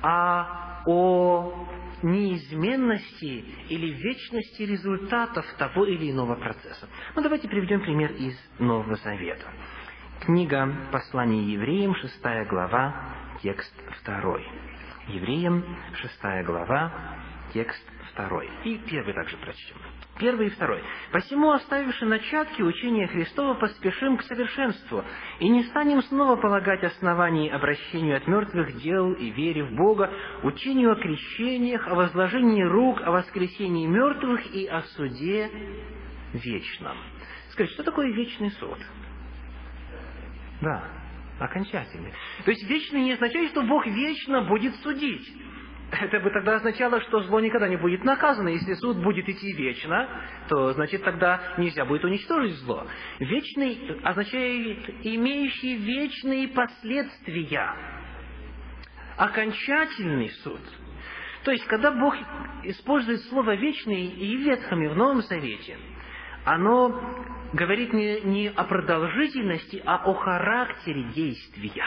[0.00, 1.68] а о
[2.02, 6.88] неизменности или вечности результатов того или иного процесса.
[7.14, 9.46] Ну, давайте приведем пример из Нового Завета.
[10.20, 12.94] Книга Послания евреям, шестая глава,
[13.42, 14.42] текст второй.
[15.08, 15.64] Евреям,
[16.00, 16.90] шестая глава,
[17.52, 17.82] текст
[18.12, 18.48] второй.
[18.64, 19.76] И первый также прочтем.
[20.18, 20.82] Первый и второй.
[21.12, 25.04] «Посему, оставивши начатки учения Христова, поспешим к совершенству,
[25.40, 30.10] и не станем снова полагать оснований обращению от мертвых дел и вере в Бога,
[30.42, 35.50] учению о крещениях, о возложении рук, о воскресении мертвых и о суде
[36.32, 36.96] вечном».
[37.50, 38.78] Скажите, что такое вечный суд?
[40.60, 40.84] Да,
[41.38, 42.12] окончательный.
[42.44, 45.32] То есть вечный не означает, что Бог вечно будет судить.
[45.90, 48.48] Это бы тогда означало, что зло никогда не будет наказано.
[48.48, 50.08] Если суд будет идти вечно,
[50.48, 52.86] то значит тогда нельзя будет уничтожить зло.
[53.20, 57.74] Вечный означает имеющий вечные последствия.
[59.16, 60.60] Окончательный суд.
[61.44, 62.16] То есть, когда Бог
[62.64, 65.76] использует слово «вечный» и в Ветхом, и в Новом Завете–
[66.44, 67.00] оно
[67.54, 71.84] говорит не, не о продолжительности, а о характере действия.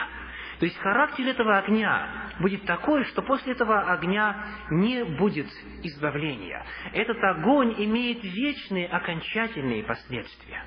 [0.58, 5.46] То есть характер этого огня будет такой, что после этого огня не будет
[5.84, 6.64] избавления.
[6.92, 10.64] Этот огонь имеет вечные окончательные последствия.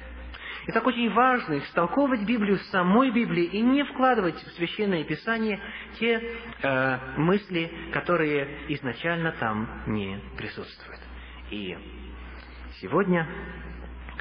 [0.68, 5.60] И так очень важно истолковывать Библию самой Библии и не вкладывать в Священное Писание
[6.00, 6.22] те
[6.62, 11.02] э, мысли, которые изначально там не присутствуют.
[11.50, 11.76] И
[12.80, 13.28] сегодня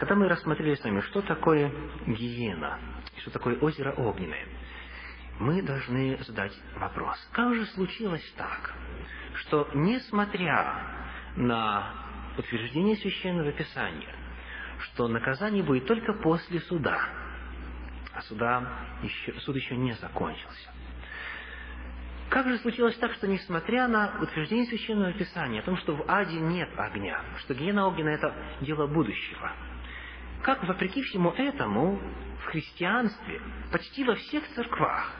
[0.00, 1.70] когда мы рассмотрели с вами, что такое
[2.06, 2.78] гиена,
[3.18, 4.46] что такое озеро огненное,
[5.38, 7.18] мы должны задать вопрос.
[7.32, 8.74] Как же случилось так,
[9.34, 10.74] что несмотря
[11.36, 11.92] на
[12.38, 14.14] утверждение Священного Писания,
[14.78, 16.98] что наказание будет только после суда,
[18.14, 18.72] а суда
[19.02, 20.70] еще, суд еще не закончился.
[22.30, 26.40] Как же случилось так, что несмотря на утверждение Священного Писания о том, что в аде
[26.40, 29.52] нет огня, что гиена огненная– это дело будущего–
[30.42, 32.00] как, вопреки всему этому,
[32.42, 35.14] в христианстве, почти во всех церквах,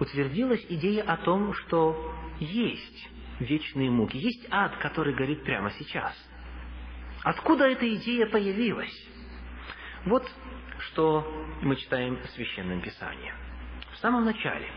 [0.00, 3.08] утвердилась идея о том, что есть
[3.40, 6.14] вечные муки, есть ад, который горит прямо сейчас.
[7.22, 9.08] Откуда эта идея появилась?
[10.04, 10.24] Вот
[10.78, 11.26] что
[11.62, 13.32] мы читаем в Священном Писании.
[13.92, 14.68] В самом начале,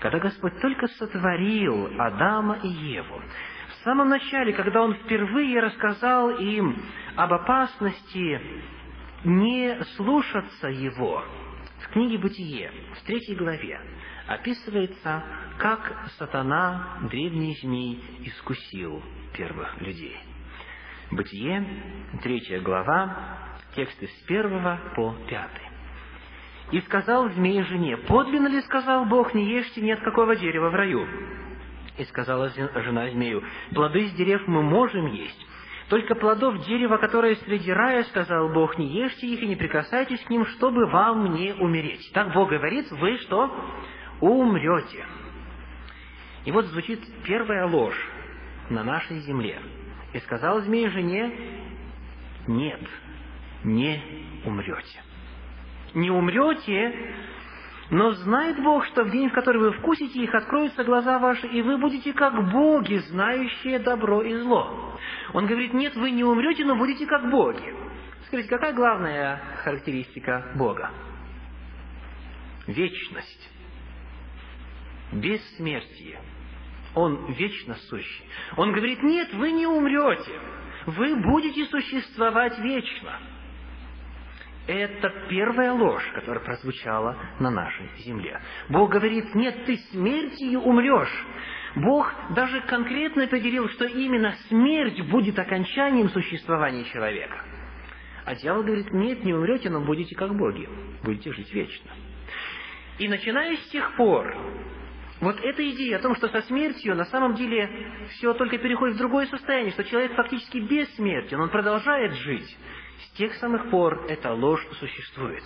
[0.00, 3.22] когда Господь только сотворил Адама и Еву,
[3.68, 6.82] в самом начале, когда он впервые рассказал им
[7.16, 8.40] об опасности
[9.24, 11.24] не слушаться его,
[11.80, 13.80] в книге «Бытие», в третьей главе,
[14.26, 15.22] описывается,
[15.58, 19.02] как сатана, древний змей, искусил
[19.36, 20.16] первых людей.
[21.10, 21.66] Бытие,
[22.22, 25.62] третья глава, тексты с первого по пятый.
[26.72, 30.74] «И сказал змей жене, подлинно ли сказал Бог, не ешьте ни от какого дерева в
[30.74, 31.06] раю?
[31.98, 35.43] И сказала жена змею, плоды с дерев мы можем есть,
[35.88, 40.30] только плодов дерева, которое среди рая, сказал Бог, не ешьте их и не прикасайтесь к
[40.30, 42.10] ним, чтобы вам не умереть.
[42.14, 43.54] Так Бог говорит, вы что?
[44.20, 45.04] Умрете.
[46.46, 48.08] И вот звучит первая ложь
[48.70, 49.60] на нашей земле.
[50.12, 51.32] И сказал змей жене,
[52.46, 52.80] нет,
[53.62, 54.00] не
[54.44, 55.02] умрете.
[55.94, 57.14] Не умрете,
[57.90, 61.62] но знает Бог, что в день, в который вы вкусите их, откроются глаза ваши, и
[61.62, 64.98] вы будете как боги, знающие добро и зло.
[65.32, 67.74] Он говорит, нет, вы не умрете, но будете как боги.
[68.26, 70.90] Скажите, какая главная характеристика Бога?
[72.66, 73.50] Вечность.
[75.12, 76.20] Бессмертие.
[76.94, 78.24] Он вечно сущий.
[78.56, 80.40] Он говорит, нет, вы не умрете.
[80.86, 83.18] Вы будете существовать вечно.
[84.66, 88.40] Это первая ложь, которая прозвучала на нашей земле.
[88.70, 91.26] Бог говорит, нет, ты смертью умрешь.
[91.76, 97.44] Бог даже конкретно определил, что именно смерть будет окончанием существования человека.
[98.24, 100.66] А дьявол говорит, нет, не умрете, но будете как боги,
[101.02, 101.90] будете жить вечно.
[102.98, 104.34] И начиная с тех пор,
[105.20, 107.68] вот эта идея о том, что со смертью на самом деле
[108.12, 112.56] все только переходит в другое состояние, что человек фактически бессмертен, он продолжает жить,
[113.14, 115.44] с тех самых пор эта ложь существует.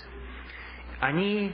[1.00, 1.52] Они,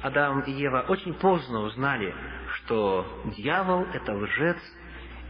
[0.00, 2.14] Адам и Ева, очень поздно узнали,
[2.54, 3.04] что
[3.36, 4.58] дьявол– это лжец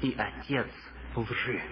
[0.03, 0.69] и отец
[1.17, 1.63] лжи.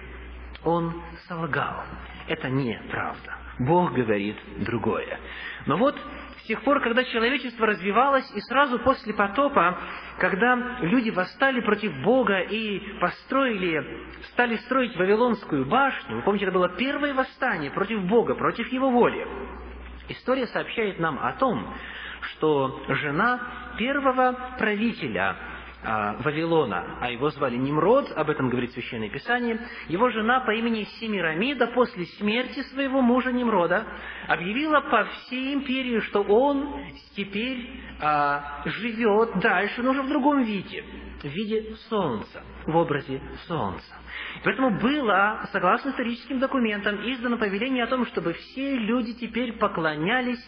[0.64, 1.84] Он солгал.
[2.28, 3.34] Это неправда.
[3.59, 5.20] Бог говорит другое.
[5.66, 5.99] Но вот
[6.38, 9.78] с тех пор, когда человечество развивалось, и сразу после потопа,
[10.21, 13.83] когда люди восстали против Бога и построили,
[14.33, 19.27] стали строить Вавилонскую башню, вы помните, это было первое восстание против Бога, против Его воли.
[20.09, 21.66] История сообщает нам о том,
[22.21, 23.41] что жена
[23.79, 25.37] первого правителя
[25.83, 29.59] Вавилона, а его звали Nimrod, об этом говорит Священное Писание,
[29.89, 33.87] его жена по имени Семирамида после смерти своего мужа Nimрода
[34.28, 36.85] объявила по всей империи, что он
[37.16, 40.85] теперь а, живет дальше, но уже в другом виде,
[41.22, 43.95] в виде солнца, в образе солнца.
[44.45, 50.41] Поэтому было, согласно историческим документам, издано повеление о том, чтобы все люди теперь поклонялись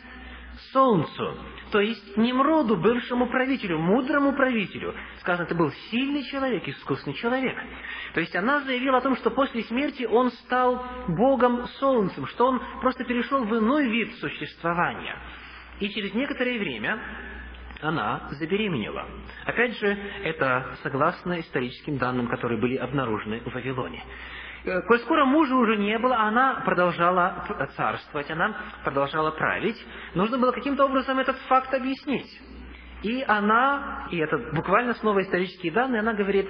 [0.72, 1.36] солнцу,
[1.70, 4.94] то есть Немроду, бывшему правителю, мудрому правителю.
[5.20, 7.56] Сказано, это был сильный человек, искусный человек.
[8.14, 12.62] То есть она заявила о том, что после смерти он стал богом солнцем, что он
[12.80, 15.16] просто перешел в иной вид существования.
[15.80, 17.00] И через некоторое время
[17.80, 19.06] она забеременела.
[19.44, 19.86] Опять же,
[20.24, 24.02] это согласно историческим данным, которые были обнаружены в Вавилоне.
[24.64, 27.44] Э, коль скоро мужа уже не было, она продолжала
[27.76, 29.76] царствовать, она продолжала править,
[30.14, 32.40] нужно было каким-то образом этот факт объяснить.
[33.02, 36.48] И она, и это буквально снова исторические данные, она говорит,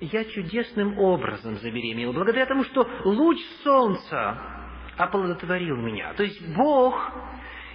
[0.00, 4.36] я чудесным образом забеременела, благодаря тому, что луч солнца
[4.96, 6.14] оплодотворил меня.
[6.14, 7.12] То есть Бог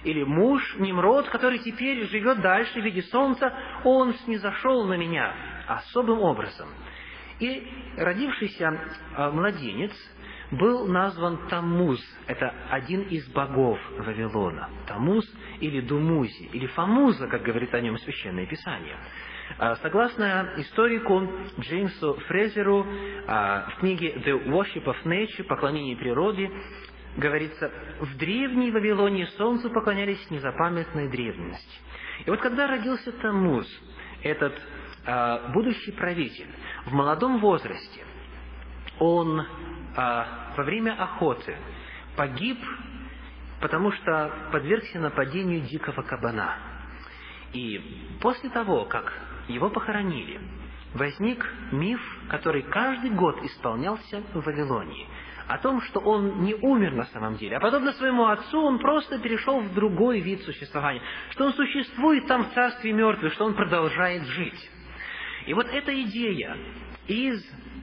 [0.04, 3.54] или муж, Немрод, который теперь живет дальше в виде солнца,
[3.84, 5.32] он снизошел на меня
[5.66, 6.68] особым образом–
[7.40, 7.66] и
[7.96, 8.80] родившийся
[9.16, 9.92] а, младенец
[10.52, 12.00] был назван Тамуз.
[12.26, 14.68] Это один из богов Вавилона.
[14.86, 15.24] Тамуз
[15.60, 18.96] или Думузи, или Фамуза, как говорит о нем Священное Писание.
[19.58, 21.28] А, согласно историку
[21.58, 22.86] Джеймсу Фрезеру
[23.26, 26.50] а, в книге «The Worship of Nature» «Поклонение природе»
[27.16, 27.70] говорится,
[28.00, 31.78] в древней Вавилоне солнцу поклонялись незапамятной древности.
[32.24, 33.66] И вот когда родился Тамуз,
[34.22, 34.54] этот
[35.52, 36.46] будущий правитель
[36.86, 38.04] в молодом возрасте,
[38.98, 39.44] он
[39.96, 41.56] а, во время охоты
[42.16, 42.58] погиб,
[43.60, 46.56] потому что подвергся нападению дикого кабана.
[47.52, 49.12] И после того, как
[49.48, 50.40] его похоронили,
[50.94, 55.06] возник миф, который каждый год исполнялся в Вавилонии,
[55.48, 59.18] о том, что он не умер на самом деле, а подобно своему отцу, он просто
[59.18, 64.24] перешел в другой вид существования, что он существует там в царстве мертвых, что он продолжает
[64.24, 64.70] жить.
[65.46, 66.56] И вот эта идея
[67.08, 67.42] из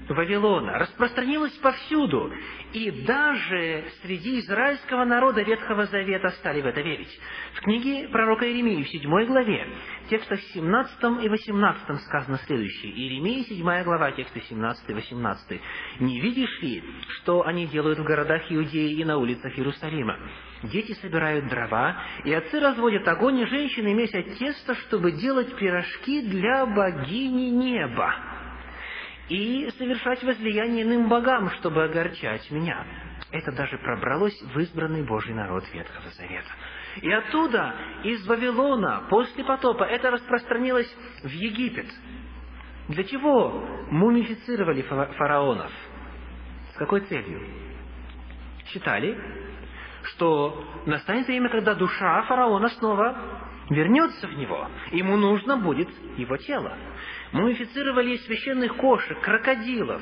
[0.09, 2.31] Вавилона распространилось повсюду,
[2.73, 7.19] и даже среди израильского народа Ветхого Завета стали в это верить.
[7.53, 9.67] В книге пророка Иеремии в 7 главе,
[10.09, 12.91] текстах 17 и 18 сказано следующее.
[12.91, 15.61] Иеремия, 7 глава, тексты 17 и 18.
[15.99, 16.83] «Не видишь ли,
[17.19, 20.17] что они делают в городах Иудеи и на улицах Иерусалима?
[20.63, 21.95] Дети собирают дрова,
[22.25, 28.38] и отцы разводят огонь, и женщины месят тесто, чтобы делать пирожки для богини неба»
[29.29, 32.85] и совершать возлияние иным богам, чтобы огорчать меня.
[33.31, 36.49] Это даже пробралось в избранный Божий народ Ветхого Завета.
[37.01, 40.91] И оттуда, из Вавилона, после потопа, это распространилось
[41.23, 41.85] в Египет.
[42.87, 45.71] Для чего мумифицировали фараонов?
[46.73, 47.41] С какой целью?
[48.65, 49.15] Считали,
[50.03, 53.15] что настанет время, когда душа фараона снова
[53.69, 54.67] вернется в него.
[54.91, 56.75] Ему нужно будет его тело.
[57.31, 60.01] Мумифицировали священных кошек, крокодилов,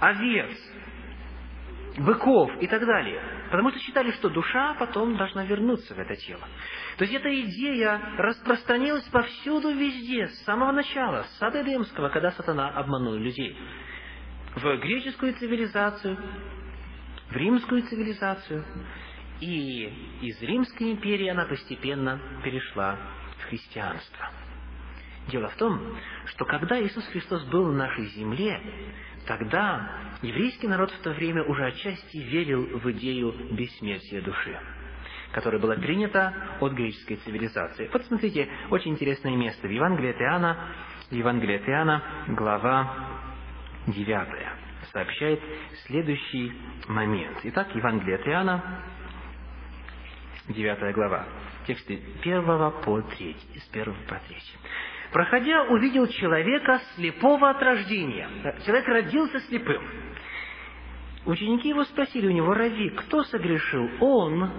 [0.00, 0.56] овец,
[1.98, 3.20] быков и так далее.
[3.50, 6.46] Потому что считали, что душа потом должна вернуться в это тело.
[6.96, 12.70] То есть эта идея распространилась повсюду, везде, с самого начала, с сада Эдемского, когда сатана
[12.70, 13.56] обманул людей.
[14.54, 16.16] В греческую цивилизацию,
[17.30, 18.64] в римскую цивилизацию,
[19.40, 19.84] и
[20.22, 22.98] из Римской империи она постепенно перешла
[23.38, 24.30] в христианство.
[25.28, 25.78] Дело в том,
[26.26, 28.60] что когда Иисус Христос был на нашей земле,
[29.26, 29.90] тогда
[30.22, 34.58] еврейский народ в то время уже отчасти верил в идею бессмертия души,
[35.32, 37.90] которая была принята от греческой цивилизации.
[37.92, 40.56] Вот смотрите, очень интересное место в Евангелии от Иоанна,
[41.10, 42.94] Евангелие от Иоанна, глава
[43.86, 44.28] 9,
[44.92, 45.40] сообщает
[45.86, 46.52] следующий
[46.88, 47.38] момент.
[47.44, 48.82] Итак, Евангелие от Иоанна,
[50.48, 51.26] 9 глава,
[51.66, 52.44] тексты 1
[52.82, 54.36] по 3, с 1 по 3.
[55.12, 58.28] Проходя, увидел человека слепого от рождения.
[58.66, 59.82] Человек родился слепым.
[61.24, 64.50] Ученики его спросили у него, Рави, кто согрешил, он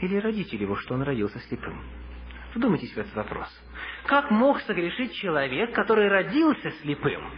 [0.00, 1.80] или родители его, что он родился слепым?
[2.54, 3.48] Вдумайтесь в этот вопрос.
[4.06, 7.30] Как мог согрешить человек, который родился слепым?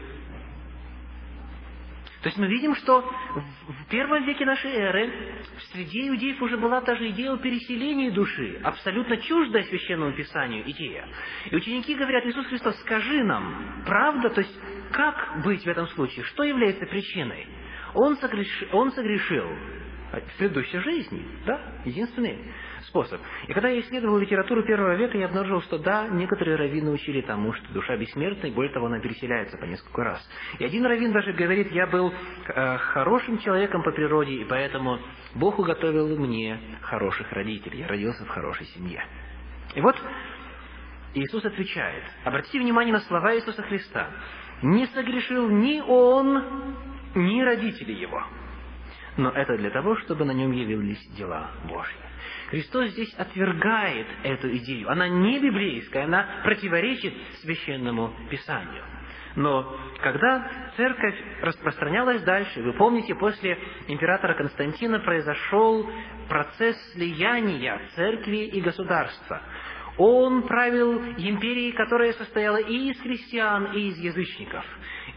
[2.22, 5.42] То есть мы видим, что в первом веке нашей эры
[5.72, 11.08] среди иудеев уже была та же идея о переселении души, абсолютно чуждая священному писанию идея.
[11.50, 14.60] И ученики говорят, Иисус Христос, скажи нам, правда, то есть
[14.92, 17.48] как быть в этом случае, что является причиной?
[17.94, 18.64] Он, согреш...
[18.72, 19.48] он согрешил
[20.12, 22.38] в предыдущей жизни, да, единственный
[22.84, 23.20] способ.
[23.48, 27.52] И когда я исследовал литературу первого века, я обнаружил, что да, некоторые раввины учили тому,
[27.52, 30.30] что душа бессмертна, и более того, она переселяется по несколько раз.
[30.58, 34.98] И один раввин даже говорит, я был э, хорошим человеком по природе, и поэтому
[35.34, 37.80] Бог уготовил мне хороших родителей.
[37.80, 39.04] Я родился в хорошей семье.
[39.74, 39.96] И вот
[41.14, 42.04] Иисус отвечает.
[42.24, 44.08] Обратите внимание на слова Иисуса Христа.
[44.62, 46.76] Не согрешил ни он,
[47.14, 48.22] ни родители его.
[49.16, 51.96] Но это для того, чтобы на нем явились дела Божьи.
[52.52, 54.90] Христос здесь отвергает эту идею.
[54.90, 58.84] Она не библейская, она противоречит священному Писанию.
[59.36, 65.90] Но когда церковь распространялась дальше, вы помните, после императора Константина произошел
[66.28, 69.40] процесс слияния церкви и государства.
[69.96, 74.66] Он правил империей, которая состояла и из христиан, и из язычников.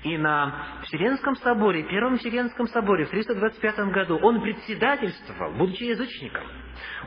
[0.03, 6.43] И на Вселенском соборе, Первом Вселенском соборе в 325 году он председательствовал, будучи язычником.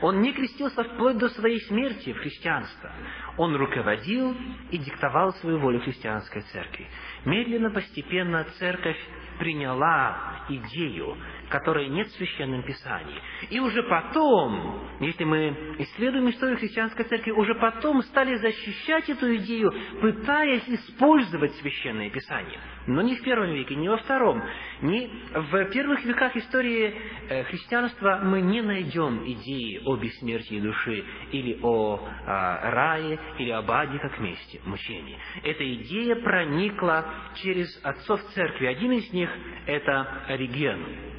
[0.01, 2.91] Он не крестился вплоть до своей смерти в христианство.
[3.37, 4.35] Он руководил
[4.71, 6.87] и диктовал свою волю христианской церкви.
[7.25, 8.97] Медленно, постепенно церковь
[9.39, 11.17] приняла идею
[11.49, 13.19] которой нет в Священном Писании.
[13.49, 19.71] И уже потом, если мы исследуем историю христианской церкви, уже потом стали защищать эту идею,
[20.01, 22.59] пытаясь использовать Священное Писание.
[22.87, 24.41] Но не в первом веке, не во втором.
[24.81, 26.93] Не в первых веках истории
[27.29, 33.69] э, христианства мы не найдем идеи о бессмертии души или о а, рае, или об
[33.69, 35.17] аде как месте мучений.
[35.43, 38.67] Эта идея проникла через отцов церкви.
[38.67, 39.29] Один из них–
[39.65, 41.09] это Ориген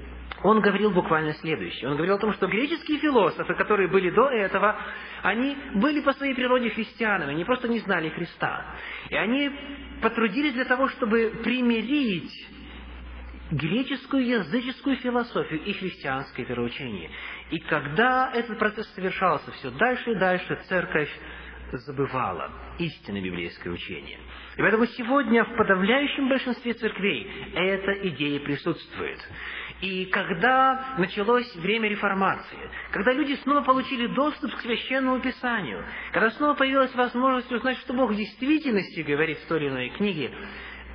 [0.43, 1.89] он говорил буквально следующее.
[1.89, 4.77] Он говорил о том, что греческие философы, которые были до этого,
[5.23, 8.64] они были по своей природе христианами, они просто не знали Христа.
[9.10, 9.51] И они
[10.01, 12.32] потрудились для того, чтобы примирить
[13.51, 17.10] греческую языческую философию и христианское вероучение.
[17.51, 21.10] И когда этот процесс совершался все дальше и дальше, церковь
[21.78, 24.18] забывала истинное библейское учение.
[24.56, 29.18] И поэтому сегодня в подавляющем большинстве церквей эта идея присутствует.
[29.80, 32.59] И когда началось время реформации,
[32.92, 38.10] когда люди снова получили доступ к священному писанию, когда снова появилась возможность узнать, что Бог
[38.10, 40.30] в действительности говорит в той или иной книге,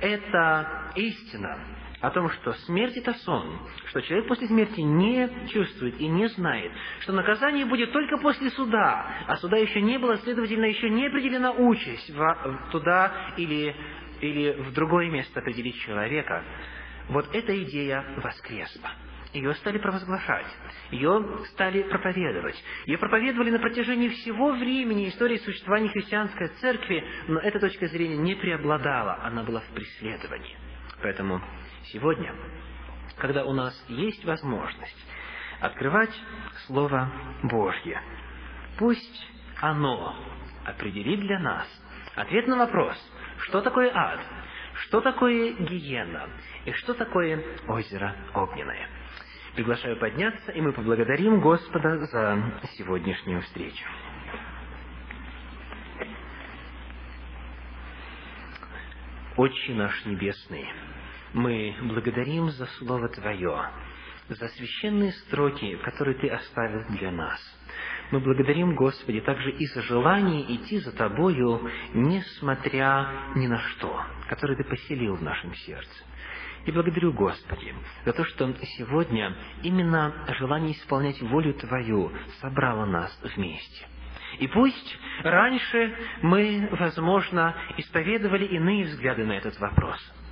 [0.00, 1.58] эта истина
[2.00, 6.72] о том, что смерть– это сон, что человек после смерти не чувствует и не знает,
[7.00, 11.52] что наказание будет только после суда, а суда еще не было, следовательно, еще не определена
[11.52, 13.74] участь в, туда или,
[14.20, 16.44] или в другое место определить человека.
[17.08, 18.90] Вот эта идея воскресла.
[19.32, 20.46] Ее стали провозглашать,
[20.90, 22.56] ее стали проповедовать.
[22.86, 28.34] Ее проповедовали на протяжении всего времени истории существования христианской церкви, но эта точка зрения не
[28.34, 30.56] преобладала, она была в преследовании.
[31.02, 31.42] Поэтому
[31.92, 32.34] сегодня,
[33.18, 35.06] когда у нас есть возможность
[35.60, 36.14] открывать
[36.66, 37.10] Слово
[37.44, 38.00] Божье,
[38.78, 39.26] пусть
[39.60, 40.14] оно
[40.64, 41.66] определит для нас
[42.14, 42.96] ответ на вопрос,
[43.38, 44.20] что такое ад,
[44.86, 46.28] что такое гиена
[46.64, 48.88] и что такое озеро огненное.
[49.54, 53.86] Приглашаю подняться, и мы поблагодарим Господа за сегодняшнюю встречу.
[59.38, 60.66] Отче наш Небесный,
[61.36, 63.68] мы благодарим за Слово Твое,
[64.28, 67.38] за священные строки, которые Ты оставил для нас.
[68.10, 74.56] Мы благодарим, Господи, также и за желание идти за Тобою, несмотря ни на что, которое
[74.56, 76.04] Ты поселил в нашем сердце.
[76.64, 77.74] И благодарю, Господи,
[78.06, 83.86] за то, что сегодня именно желание исполнять волю Твою собрало нас вместе.
[84.38, 90.00] И пусть раньше мы, возможно, исповедовали иные взгляды на этот вопрос–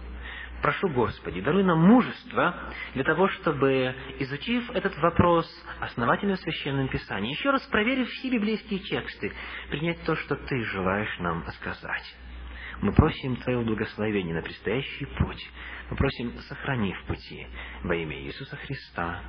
[0.65, 5.47] прошу, Господи, даруй нам мужество для того, чтобы, изучив этот вопрос
[5.79, 9.31] основательно в Священном Писании, еще раз проверив все библейские тексты,
[9.69, 12.17] принять то, что Ты желаешь нам сказать.
[12.81, 15.51] Мы просим Твоего благословения на предстоящий путь.
[15.91, 17.47] Мы просим, сохрани в пути
[17.83, 19.21] во имя Иисуса Христа.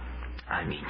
[0.47, 0.87] Аминь.